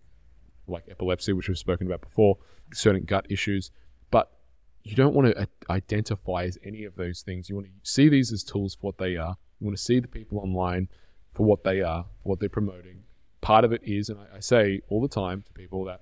like 0.67 0.84
epilepsy, 0.89 1.34
which 1.34 1.48
we've 1.48 1.58
spoken 1.58 1.88
about 1.88 2.02
before, 2.02 2.38
certain 2.74 3.04
gut 3.04 3.26
issues, 3.30 3.72
but 4.10 4.32
you 4.84 4.96
don't 4.96 5.13
want 5.13 5.36
to 5.36 5.48
identify 5.70 6.44
as 6.44 6.58
any 6.63 6.84
of 6.84 6.96
those 6.96 7.22
things. 7.22 7.50
You 7.50 7.56
want 7.56 7.67
to 7.67 7.74
see 7.84 8.10
these 8.10 8.32
as 8.32 8.44
tools 8.44 8.76
for 8.76 8.88
what 8.88 8.98
they 8.98 9.15
are. 9.17 9.36
You 9.60 9.67
want 9.67 9.78
to 9.78 9.84
see 9.84 10.00
the 10.00 10.08
people 10.08 10.39
online 10.39 10.88
for 11.34 11.46
what 11.46 11.63
they 11.63 11.82
are, 11.82 12.06
what 12.24 12.39
they're 12.39 12.50
promoting. 12.50 13.04
Part 13.41 13.65
of 13.65 13.73
it 13.73 13.82
is, 13.84 14.10
and 14.10 14.19
I, 14.19 14.38
I 14.38 14.39
say 14.39 14.82
all 14.89 15.01
the 15.01 15.08
time 15.08 15.43
to 15.43 15.51
people 15.54 15.84
that 15.86 16.01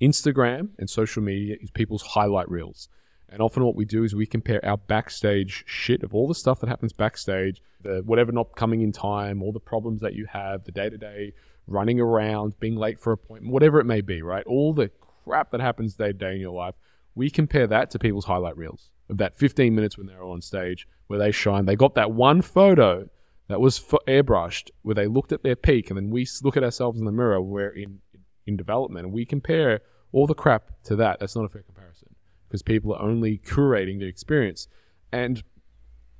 Instagram 0.00 0.70
and 0.78 0.88
social 0.88 1.22
media 1.22 1.56
is 1.60 1.70
people's 1.70 2.02
highlight 2.02 2.50
reels. 2.50 2.88
And 3.28 3.40
often 3.40 3.64
what 3.64 3.76
we 3.76 3.84
do 3.84 4.02
is 4.02 4.14
we 4.14 4.26
compare 4.26 4.64
our 4.64 4.76
backstage 4.76 5.62
shit 5.66 6.02
of 6.02 6.14
all 6.14 6.26
the 6.26 6.34
stuff 6.34 6.58
that 6.60 6.68
happens 6.68 6.92
backstage, 6.92 7.62
the 7.80 8.02
whatever 8.04 8.32
not 8.32 8.56
coming 8.56 8.80
in 8.80 8.90
time, 8.90 9.42
all 9.42 9.52
the 9.52 9.60
problems 9.60 10.00
that 10.00 10.14
you 10.14 10.26
have, 10.26 10.64
the 10.64 10.72
day 10.72 10.90
to 10.90 10.98
day 10.98 11.32
running 11.66 12.00
around, 12.00 12.58
being 12.58 12.74
late 12.74 12.98
for 12.98 13.12
appointment, 13.12 13.52
whatever 13.52 13.78
it 13.78 13.84
may 13.84 14.00
be, 14.00 14.20
right? 14.22 14.44
All 14.46 14.72
the 14.72 14.90
crap 15.24 15.52
that 15.52 15.60
happens 15.60 15.94
day 15.94 16.08
to 16.08 16.12
day 16.12 16.34
in 16.34 16.40
your 16.40 16.52
life. 16.52 16.74
We 17.14 17.30
compare 17.30 17.66
that 17.68 17.90
to 17.90 17.98
people's 17.98 18.24
highlight 18.24 18.56
reels 18.56 18.90
of 19.08 19.18
that 19.18 19.36
15 19.36 19.74
minutes 19.74 19.96
when 19.96 20.06
they're 20.06 20.22
on 20.22 20.40
stage 20.40 20.88
where 21.06 21.18
they 21.18 21.30
shine. 21.30 21.66
They 21.66 21.76
got 21.76 21.94
that 21.94 22.10
one 22.10 22.42
photo 22.42 23.08
that 23.50 23.60
was 23.60 23.78
airbrushed 24.06 24.70
where 24.82 24.94
they 24.94 25.06
looked 25.06 25.32
at 25.32 25.42
their 25.42 25.56
peak 25.56 25.90
and 25.90 25.96
then 25.96 26.10
we 26.10 26.26
look 26.42 26.56
at 26.56 26.64
ourselves 26.64 26.98
in 26.98 27.04
the 27.04 27.12
mirror 27.12 27.40
we're 27.40 27.70
in 27.70 28.00
in 28.46 28.56
development 28.56 29.06
and 29.06 29.12
we 29.14 29.24
compare 29.24 29.80
all 30.12 30.26
the 30.26 30.34
crap 30.34 30.70
to 30.84 30.96
that. 30.96 31.20
That's 31.20 31.36
not 31.36 31.44
a 31.44 31.48
fair 31.48 31.62
comparison 31.62 32.14
because 32.48 32.62
people 32.62 32.92
are 32.94 33.02
only 33.02 33.38
curating 33.38 33.98
the 33.98 34.06
experience 34.06 34.68
and 35.12 35.42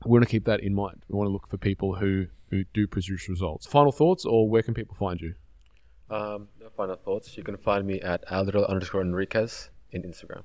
we 0.04 0.12
want 0.12 0.24
to 0.24 0.30
keep 0.30 0.44
that 0.46 0.60
in 0.60 0.74
mind. 0.74 1.02
We 1.08 1.16
want 1.16 1.28
to 1.28 1.32
look 1.32 1.48
for 1.48 1.58
people 1.58 1.96
who 1.96 2.26
who 2.50 2.64
do 2.72 2.86
produce 2.86 3.28
results. 3.28 3.66
Final 3.66 3.92
thoughts 3.92 4.24
or 4.24 4.48
where 4.48 4.62
can 4.62 4.74
people 4.74 4.96
find 4.98 5.20
you? 5.20 5.34
Um, 6.10 6.48
no 6.60 6.68
final 6.76 6.96
thoughts. 6.96 7.36
You 7.36 7.44
can 7.44 7.56
find 7.56 7.86
me 7.86 8.00
at 8.00 8.26
aldril 8.28 8.68
underscore 8.68 9.02
enriquez 9.02 9.70
in 9.92 10.02
instagram. 10.02 10.42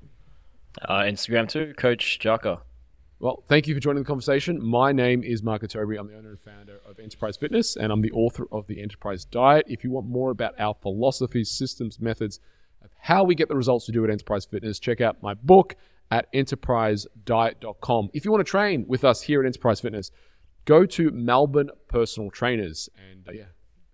Uh, 0.82 1.00
instagram 1.00 1.48
too 1.48 1.72
coach 1.76 2.18
jaka 2.20 2.60
well, 3.18 3.42
thank 3.48 3.66
you 3.66 3.74
for 3.74 3.80
joining 3.80 4.02
the 4.02 4.06
conversation. 4.06 4.62
My 4.62 4.92
name 4.92 5.22
is 5.22 5.42
Marco 5.42 5.66
Toby. 5.66 5.96
I'm 5.96 6.08
the 6.08 6.18
owner 6.18 6.30
and 6.30 6.40
founder 6.40 6.80
of 6.86 6.98
Enterprise 6.98 7.38
Fitness, 7.38 7.74
and 7.74 7.90
I'm 7.90 8.02
the 8.02 8.10
author 8.12 8.46
of 8.52 8.66
the 8.66 8.82
Enterprise 8.82 9.24
Diet. 9.24 9.64
If 9.68 9.84
you 9.84 9.90
want 9.90 10.06
more 10.06 10.30
about 10.30 10.54
our 10.60 10.74
philosophies, 10.74 11.50
systems, 11.50 11.98
methods 11.98 12.40
of 12.84 12.90
how 13.00 13.24
we 13.24 13.34
get 13.34 13.48
the 13.48 13.56
results 13.56 13.88
we 13.88 13.94
do 13.94 14.04
at 14.04 14.10
Enterprise 14.10 14.44
Fitness, 14.44 14.78
check 14.78 15.00
out 15.00 15.22
my 15.22 15.32
book 15.32 15.76
at 16.10 16.30
enterprisediet.com. 16.34 18.10
If 18.12 18.26
you 18.26 18.30
want 18.30 18.46
to 18.46 18.50
train 18.50 18.84
with 18.86 19.02
us 19.02 19.22
here 19.22 19.40
at 19.40 19.46
Enterprise 19.46 19.80
Fitness, 19.80 20.10
go 20.66 20.84
to 20.84 21.10
Melbourne 21.10 21.70
Personal 21.88 22.30
Trainers 22.30 22.90
and 23.10 23.26
uh, 23.26 23.32
yeah, 23.32 23.44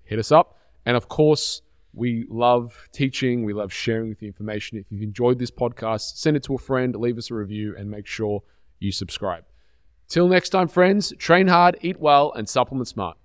hit 0.02 0.18
us 0.18 0.32
up. 0.32 0.58
And 0.85 0.96
of 0.96 1.08
course, 1.08 1.62
we 1.94 2.26
love 2.28 2.88
teaching, 2.90 3.44
we 3.44 3.52
love 3.52 3.72
sharing 3.72 4.08
you 4.08 4.16
information. 4.26 4.78
If 4.78 4.87
you've 4.90 5.02
enjoyed 5.02 5.38
this 5.38 5.52
podcast, 5.52 6.16
send 6.16 6.37
it 6.37 6.42
to 6.44 6.56
a 6.56 6.58
friend, 6.58 6.96
leave 6.96 7.18
us 7.18 7.30
a 7.30 7.35
review, 7.35 7.76
and 7.78 7.88
make 7.88 8.08
sure 8.08 8.42
you 8.82 8.92
subscribe. 8.92 9.44
Till 10.08 10.28
next 10.28 10.50
time, 10.50 10.68
friends, 10.68 11.12
train 11.18 11.46
hard, 11.46 11.78
eat 11.80 11.98
well, 11.98 12.32
and 12.32 12.48
supplement 12.48 12.88
smart. 12.88 13.16